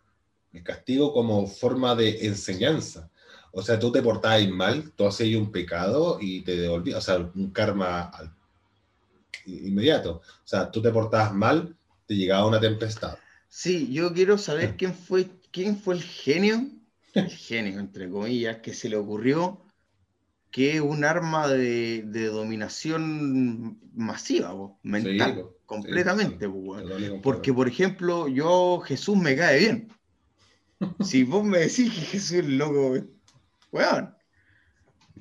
[0.51, 3.09] el castigo como forma de enseñanza.
[3.51, 7.31] O sea, tú te portabas mal, tú hacías un pecado y te devolvías, o sea,
[7.35, 8.11] un karma
[9.45, 10.21] inmediato.
[10.43, 11.75] O sea, tú te portabas mal,
[12.07, 13.17] te llegaba una tempestad.
[13.47, 14.75] Sí, yo quiero saber ah.
[14.77, 16.67] quién fue, quién fue el genio,
[17.13, 19.63] el genio, entre comillas, que se le ocurrió
[20.53, 26.47] que un arma de, dominación masiva, mental, completamente.
[27.23, 29.91] Porque, por ejemplo, yo, Jesús me cae bien.
[31.03, 33.03] si vos me decís que Jesús es loco,
[33.71, 34.15] weón,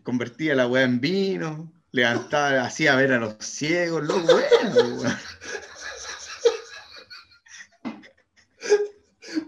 [0.02, 5.16] convertía la weá en vino, levantaba, hacía ver a los ciegos, loco, weón.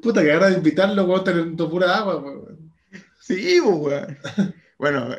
[0.03, 2.72] Puta, que ahora de invitarlo, weón, teniendo pura agua, weón.
[3.20, 4.18] Sí, weón.
[4.78, 5.14] Bueno,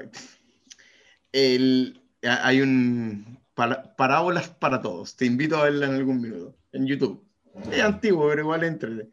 [2.21, 5.15] hay un parábolas para todos.
[5.15, 7.23] Te invito a verla en algún minuto, en YouTube.
[7.71, 9.09] Es antiguo, pero igual entre.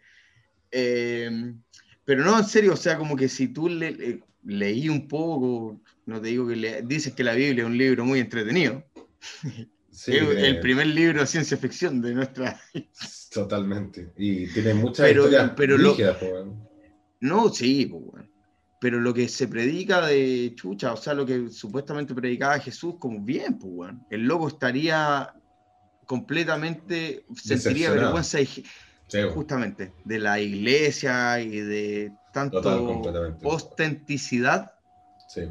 [0.71, 1.55] Eh,
[2.05, 6.21] pero no, en serio, o sea, como que si tú le, leí un poco, no
[6.21, 8.85] te digo que le, dices que la Biblia es un libro muy entretenido.
[9.91, 12.59] Sí, el, el, primer libro de ciencia ficción de nuestra.
[13.33, 14.11] Totalmente.
[14.17, 15.91] Y tiene muchas pero, historias pero lo...
[15.91, 16.17] rígidas,
[17.21, 18.32] No, sí, pues, bueno.
[18.83, 23.21] Pero lo que se predica de chucha, o sea, lo que supuestamente predicaba Jesús, como
[23.21, 24.05] bien, pues, bueno.
[24.11, 25.33] El loco estaría
[26.05, 28.65] completamente, sentiría vergüenza y,
[29.33, 34.73] justamente de la iglesia y de tanto Total, ostenticidad
[35.29, 35.43] Sí,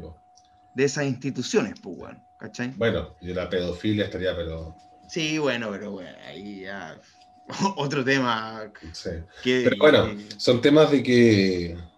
[0.74, 2.22] de esas instituciones, pues, bueno.
[2.38, 2.74] ¿Cachai?
[2.76, 4.76] Bueno, y la pedofilia estaría, pero.
[5.08, 7.00] Sí, bueno, pero bueno, ahí ya.
[7.76, 8.70] Otro tema.
[8.92, 9.10] Sí.
[9.42, 11.91] Que, Pero bueno, son temas de que.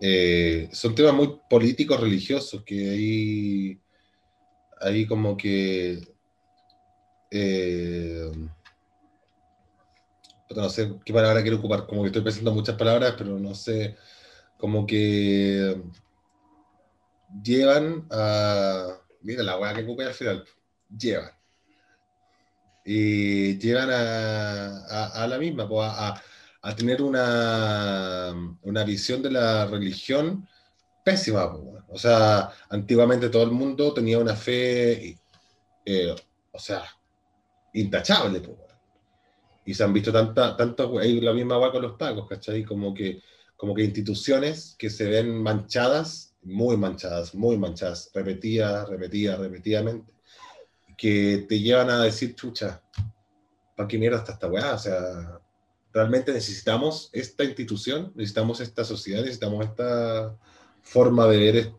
[0.00, 3.80] Eh, son temas muy políticos, religiosos, que ahí.
[4.80, 5.98] Ahí como que.
[7.30, 8.30] eh,
[10.54, 13.96] no sé qué palabra quiero ocupar, como que estoy pensando muchas palabras, pero no sé.
[14.56, 15.80] Como que.
[17.42, 18.98] Llevan a.
[19.22, 20.44] Mira la weá que ocupé al final.
[20.96, 21.30] Llevan.
[22.84, 26.22] Y llevan a, a- la misma, pues, a-
[26.62, 30.48] a tener una, una visión de la religión
[31.04, 31.46] pésima.
[31.88, 35.18] O sea, antiguamente todo el mundo tenía una fe,
[35.84, 36.16] eh,
[36.52, 36.84] o sea,
[37.72, 38.42] intachable.
[39.64, 42.64] Y se han visto tanta, tantas, ahí la misma va con los pagos, ¿cachai?
[42.64, 43.22] Como que,
[43.56, 50.12] como que instituciones que se ven manchadas, muy manchadas, muy manchadas, repetidas, repetidas, repetidamente,
[50.96, 52.82] que te llevan a decir, chucha,
[53.76, 54.74] ¿para qué mierda está esta weá?
[54.74, 55.37] O sea,
[55.92, 60.36] realmente necesitamos esta institución, necesitamos esta sociedad, necesitamos esta
[60.82, 61.72] forma de ver.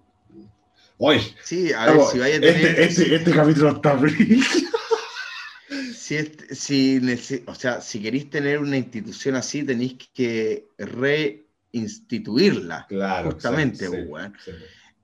[0.98, 2.66] Hoy, Sí, a ver, si vaya a tener.
[2.66, 3.98] este, este, este capítulo está.
[5.94, 7.00] Si, est- si
[7.46, 12.88] o sea, si queréis tener una institución así, tenéis que reinstituirla.
[12.90, 14.34] Claro, Justamente, sí, sí, weón.
[14.44, 14.52] sí.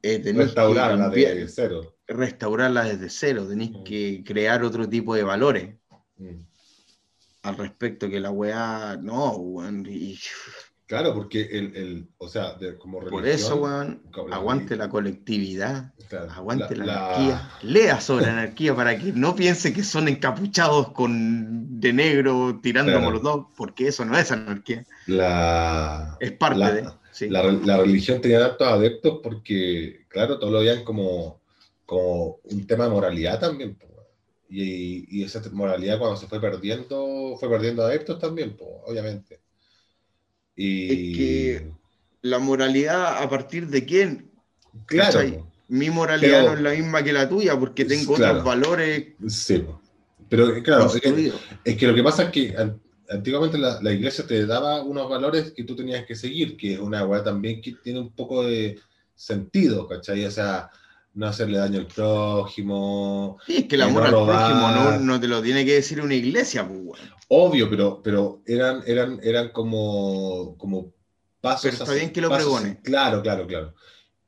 [0.01, 1.95] Eh, Restaurarla cambiar- de cero.
[2.08, 3.84] restaurarla desde cero, tenéis Mm.
[3.84, 5.76] que crear otro tipo de valores
[6.18, 6.39] Mm.
[7.46, 10.18] Al respecto que la weá, no, weón, y
[10.88, 13.22] Claro, porque el, el o sea, de- como religión.
[13.22, 18.34] por eso, weón, la aguante la colectividad, claro, aguante la, la- anarquía, lea sobre la
[18.34, 23.06] anarquía para que no piense que son encapuchados con de negro tirando Claro.
[23.08, 27.30] molotov, porque eso no es anarquía, La, es parte La- de, sí.
[27.30, 31.41] la, la religión tenía tantos adeptos porque, claro, todos lo veían como,
[31.88, 33.76] como un tema de moralidad también.
[34.50, 39.39] Y, y esa moralidad cuando se fue perdiendo, fue perdiendo adeptos también, po, obviamente.
[40.56, 41.72] Y, Es que-
[42.22, 44.32] la moralidad a partir de quién,
[44.88, 45.43] claro, ¿cachai?
[45.68, 48.39] mi moralidad Pero- no es la misma que la tuya, porque tengo Claro.
[48.39, 49.64] otros valores sí,
[50.30, 51.32] pero claro, es que,
[51.64, 52.80] es que lo que pasa es que an-
[53.10, 56.80] antiguamente la, la iglesia te daba unos valores que tú tenías que seguir, que es
[56.80, 58.80] una weá también que tiene un poco de
[59.14, 60.26] sentido, ¿cachai?
[60.26, 60.70] O sea,
[61.16, 64.99] no hacerle daño al prójimo, Sí, es que el Eh, no amor al prójimo no,
[64.99, 67.01] no te lo tiene que decir una iglesia, pues.
[67.30, 70.93] Obvio, pero, pero eran, eran, eran como, como
[71.41, 71.63] pasos.
[71.63, 72.80] Pero está así, bien que lo pregone.
[72.84, 73.74] Claro, claro, claro.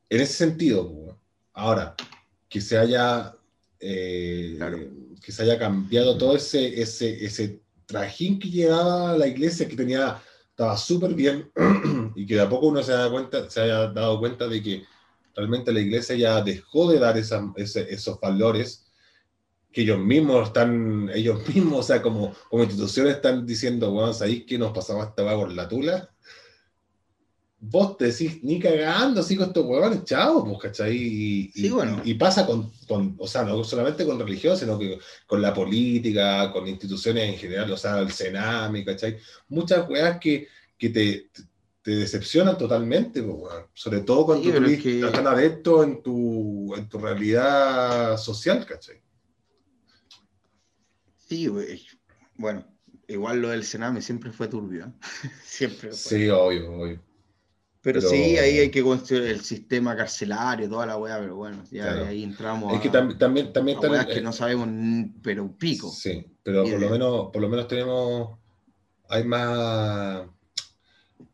[0.09, 1.19] En ese sentido, pues, bueno.
[1.53, 1.95] ahora,
[2.49, 3.35] que se haya,
[3.79, 4.79] eh, Claro.
[5.21, 10.21] que se haya cambiado todo ese, ese, ese trajín que llevaba la iglesia, que tenía,
[10.49, 11.51] estaba súper bien,
[12.15, 14.83] y que de a poco uno se, da cuenta, se haya dado cuenta de que
[15.38, 18.83] realmente la iglesia ya dejó de dar esas- ese- esos valores
[19.71, 24.45] que ellos mismos están, ellos mismos, o sea, como, como instituciones están diciendo, bueno, ¿sabéis
[24.45, 26.09] que nos pasamos esta por la tula?
[27.59, 30.95] Vos te decís, ni cagando, con estos huevones, chao, pues, ¿cachai?
[30.95, 32.01] Y, y- Sí, bueno.
[32.03, 36.51] y pasa con, con, o sea, no solamente con religión, sino que con la política,
[36.51, 39.17] con instituciones en general, o sea, el Senami, ¿cachai?
[39.49, 41.29] Muchas weas que, que te,
[41.88, 43.25] te decepcionan totalmente,
[43.73, 48.65] sobre todo cuando Sí, tú eres que- tan adepto en tu, en tu realidad social,
[48.65, 49.01] ¿cachai?
[51.15, 51.47] Sí.
[52.35, 52.65] Bueno,
[53.07, 54.88] igual lo del Sename siempre fue turbio.
[54.88, 54.91] ¿eh?
[55.45, 55.97] siempre fue.
[55.97, 57.01] Sí, obvio, obvio.
[57.81, 61.63] pero, pero- sí, ahí hay que construir el sistema carcelario, toda la weá, pero bueno,
[61.71, 62.07] ya Claro.
[62.07, 64.67] ahí entramos Es que tam- también, también a que no sabemos,
[65.23, 65.89] pero un pico.
[65.89, 68.38] Sí, pero por lo menos, por lo menos tenemos,
[69.07, 70.23] hay más,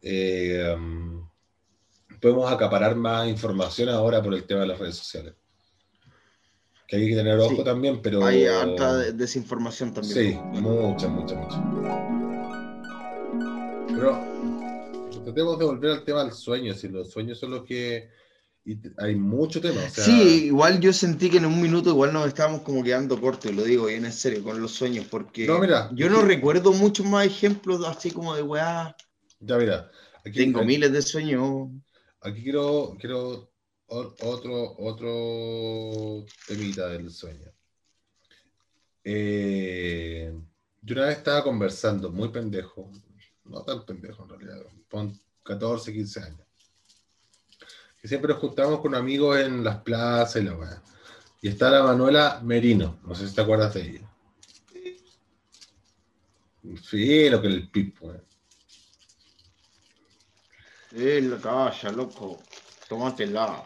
[0.01, 1.27] eh, um,
[2.21, 5.33] podemos acaparar más información ahora por el tema de las redes sociales.
[6.87, 7.63] Que hay que tener ojo Sí.
[7.63, 8.23] también, pero...
[8.25, 10.13] Hay harta de- desinformación también.
[10.13, 11.61] Sí, mucha, mucha, mucha.
[13.87, 14.19] Pero
[15.23, 18.09] tratemos de volver al tema del sueño, si los sueños son los que...
[18.65, 20.03] y hay mucho tema, o sea...
[20.03, 23.63] Sí, igual yo sentí que en un minuto igual nos estábamos como quedando cortos, lo
[23.63, 27.25] digo bien en serio, con los sueños, porque No, mira, yo no recuerdo muchos más
[27.25, 28.95] ejemplos así como de weá.
[29.45, 29.91] Ya mira,
[30.25, 31.69] aquí, Tengo aquí- miles de sueños.
[32.21, 33.51] Aquí quiero, quiero
[33.87, 37.51] otro, otro temita del sueño.
[39.05, 40.33] eh,
[40.81, 42.89] yo una vez estaba conversando, muy pendejo,
[43.45, 46.39] no tan pendejo en realidad, con 14, 15 años.
[48.01, 50.81] Que siempre nos juntamos con amigos en las plazas y la weá.
[51.41, 54.09] Y está la Manuela Merino, no sé si te acuerdas de ella.
[56.81, 58.07] Sí, lo que el pipo.
[58.07, 58.23] weón.
[60.95, 62.39] Eh, la calla, loco.
[62.87, 63.63] Tómatela.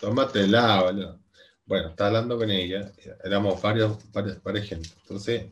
[0.00, 1.18] Tómatela, boludo.
[1.66, 2.92] Bueno, estaba hablando con ella,
[3.24, 4.88] éramos varios, varios, gente.
[5.02, 5.46] Entonces,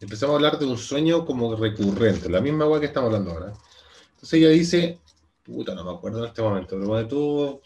[0.00, 3.52] empezamos a hablar de un sueño como recurrente, la misma weá que estamos hablando ahora.
[4.14, 4.98] Entonces ella dice,
[5.44, 7.60] puta, no me acuerdo en este momento, pero cuando tú,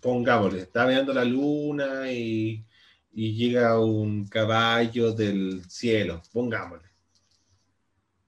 [0.00, 2.64] pongámosle, está mirando la luna y,
[3.12, 6.88] llega un caballo del cielo, pongámosle.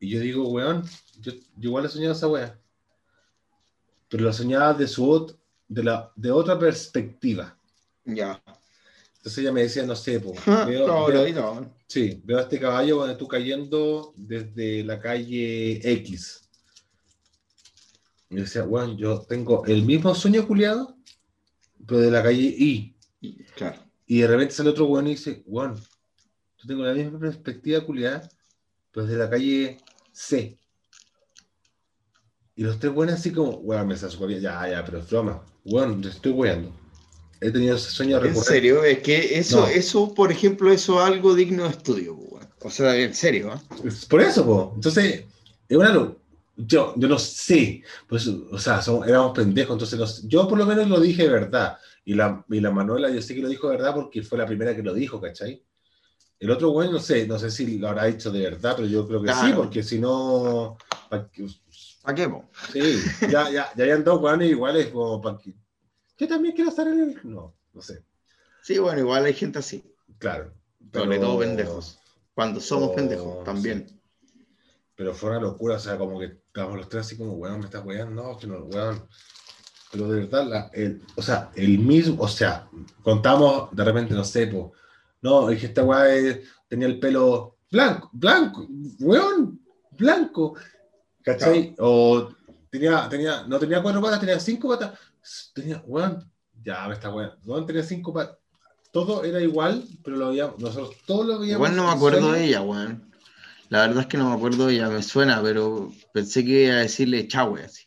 [0.00, 0.84] Y yo digo, weón,
[1.20, 2.58] yo, yo igual he soñado esa weá.
[4.08, 5.36] Pero lo soñaba de su
[5.68, 7.56] de, la, de otra perspectiva.
[8.04, 8.42] Ya.
[9.18, 11.74] Entonces ella me decía, no sé, po, No, veo, ahí no.
[11.86, 16.48] sí, veo a este caballo cuando tú cayendo desde la calle X.
[18.30, 20.96] Y yo decía, weón, yo tengo el mismo sueño culiado,
[21.86, 22.94] pero de la calle Y.
[23.56, 23.82] Claro.
[24.06, 28.28] Y de repente sale otro weón y dice, weón, yo tengo la misma perspectiva culiada,
[28.92, 29.78] pero desde la calle
[30.12, 30.57] C.
[32.58, 35.40] Y los tres weones así como, weón, me está bien, ya, ya, pero es broma.
[35.64, 36.72] Weón, te estoy weando.
[37.40, 38.48] He tenido ese sueño En recurrente.
[38.52, 39.66] serio, es que eso, No.
[39.68, 42.48] eso, por ejemplo, eso es algo digno de estudio, weón.
[42.62, 43.88] O sea, en serio, ¿eh?
[44.10, 44.72] Por eso, po.
[44.74, 45.24] Entonces,
[45.68, 46.12] es una
[46.56, 50.66] yo, yo no sé, pues, o sea, somos- éramos pendejos, entonces nos- yo por lo
[50.66, 51.78] menos lo dije de verdad.
[52.04, 54.46] Y la, y la Manuela yo sé que lo dijo de verdad porque fue la
[54.46, 55.62] primera que lo dijo, ¿cachai?
[56.40, 59.06] El otro güey no sé, no sé si lo habrá dicho de verdad, pero yo
[59.06, 59.56] creo que sí, Claro.
[59.58, 60.76] porque si no,
[62.02, 62.44] ¿Para qué, po?
[62.72, 65.54] sí, ya, ya, ya hayan dos güeyes iguales como para que
[66.16, 68.02] yo también quiero estar en el, no, no sé,
[68.62, 69.82] Sí, bueno, igual hay gente así.
[70.18, 70.52] claro.
[70.92, 71.98] Sobre pero- todo pendejos.
[72.34, 73.86] Cuando somos Oh, pendejos, también.
[74.94, 77.64] Pero fue una locura, o sea, como que estábamos los tres así como, weón, me
[77.66, 79.02] estás weando, no, que no, weón.
[79.90, 82.68] Pero de verdad, la- el, o sea, el mismo, o sea,
[83.02, 84.72] contamos de repente, no sé, po,
[85.22, 86.38] no, dije, esta weá
[86.68, 88.66] tenía el pelo blanco, blanco,
[89.00, 89.60] weón,
[89.92, 90.54] blanco,
[91.32, 91.74] ¿cachai?
[91.78, 92.28] O
[92.70, 94.98] tenía, tenía, no tenía cuatro patas, tenía cinco patas,
[95.54, 96.30] tenía, weón,
[96.62, 98.38] ya me está weón, weón tenía cinco patas,
[98.92, 101.68] todo era igual, pero lo veíamos, nosotros todos lo veíamos.
[101.68, 103.08] Igual no me acuerdo de ella, weón.
[103.68, 106.74] La verdad es que no me acuerdo de ella, me suena, pero pensé que iba
[106.76, 107.84] a decirle chahue así.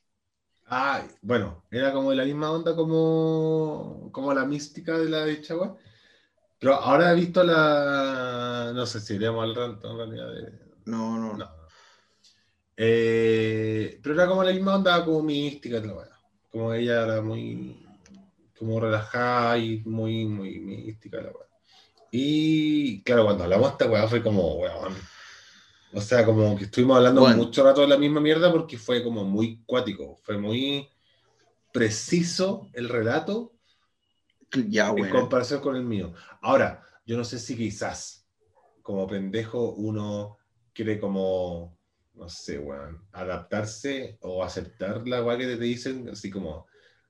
[0.67, 5.41] Ah, bueno, era como de la misma onda como, como la mística de la de
[5.41, 5.75] Chagua.
[6.59, 8.71] Pero ahora he visto la.
[8.73, 10.31] No sé si iríamos al rato en realidad.
[10.31, 11.49] de- No, no, no.
[12.84, 15.79] Eh, pero era como la misma onda, como mística.
[16.49, 17.77] Como ella era muy.
[18.57, 21.47] Como relajada y muy, muy mística, la weá.
[22.09, 24.95] Y claro, cuando hablamos de esta weá fue como, weón.
[25.93, 27.38] O sea, como que estuvimos hablando Bueno.
[27.38, 30.89] mucho rato de la misma mierda porque fue como muy cuático, fue muy
[31.71, 33.53] preciso el relato
[34.69, 36.13] Ya, en comparación con el mío.
[36.41, 38.25] Ahora, yo no sé si quizás
[38.82, 40.38] como pendejo uno
[40.73, 41.77] quiere como,
[42.14, 46.68] no sé, weón, adaptarse o aceptar la weá que te dicen, así como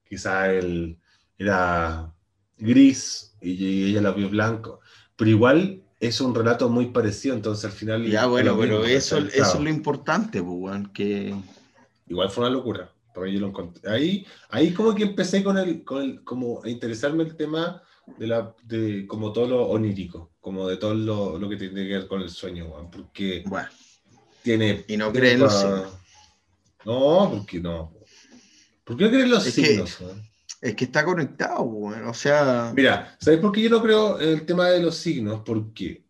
[0.08, 0.98] quizás él
[1.38, 2.14] era
[2.58, 4.80] gris y ella la vio blanco,
[5.16, 8.06] pero igual es un relato muy parecido, entonces al final...
[8.08, 9.54] Ya, bueno, pero mismo, eso, eso Claro.
[9.54, 11.36] es lo importante, pues, weón, que...
[12.08, 12.92] Igual fue una locura.
[13.14, 13.92] Porque yo lo encontré.
[13.92, 17.82] Ahí, ahí como que empecé con el, con el, como a interesarme el tema
[18.18, 21.94] de la, de como todo lo onírico, como de todo lo, lo que tiene que
[21.98, 23.68] ver con el sueño, weón, porque Bueno,
[24.44, 24.84] tiene.
[24.88, 25.94] Y no creen los signos.
[26.86, 27.94] No, porque no.
[28.84, 30.00] ¿Por qué no creen los Es que- signos?
[30.02, 30.32] weón?
[30.62, 32.72] es que está conectado, weón, o sea...
[32.76, 35.42] Mira, ¿sabes por qué yo no creo en el tema de los signos?
[35.44, 36.04] Porque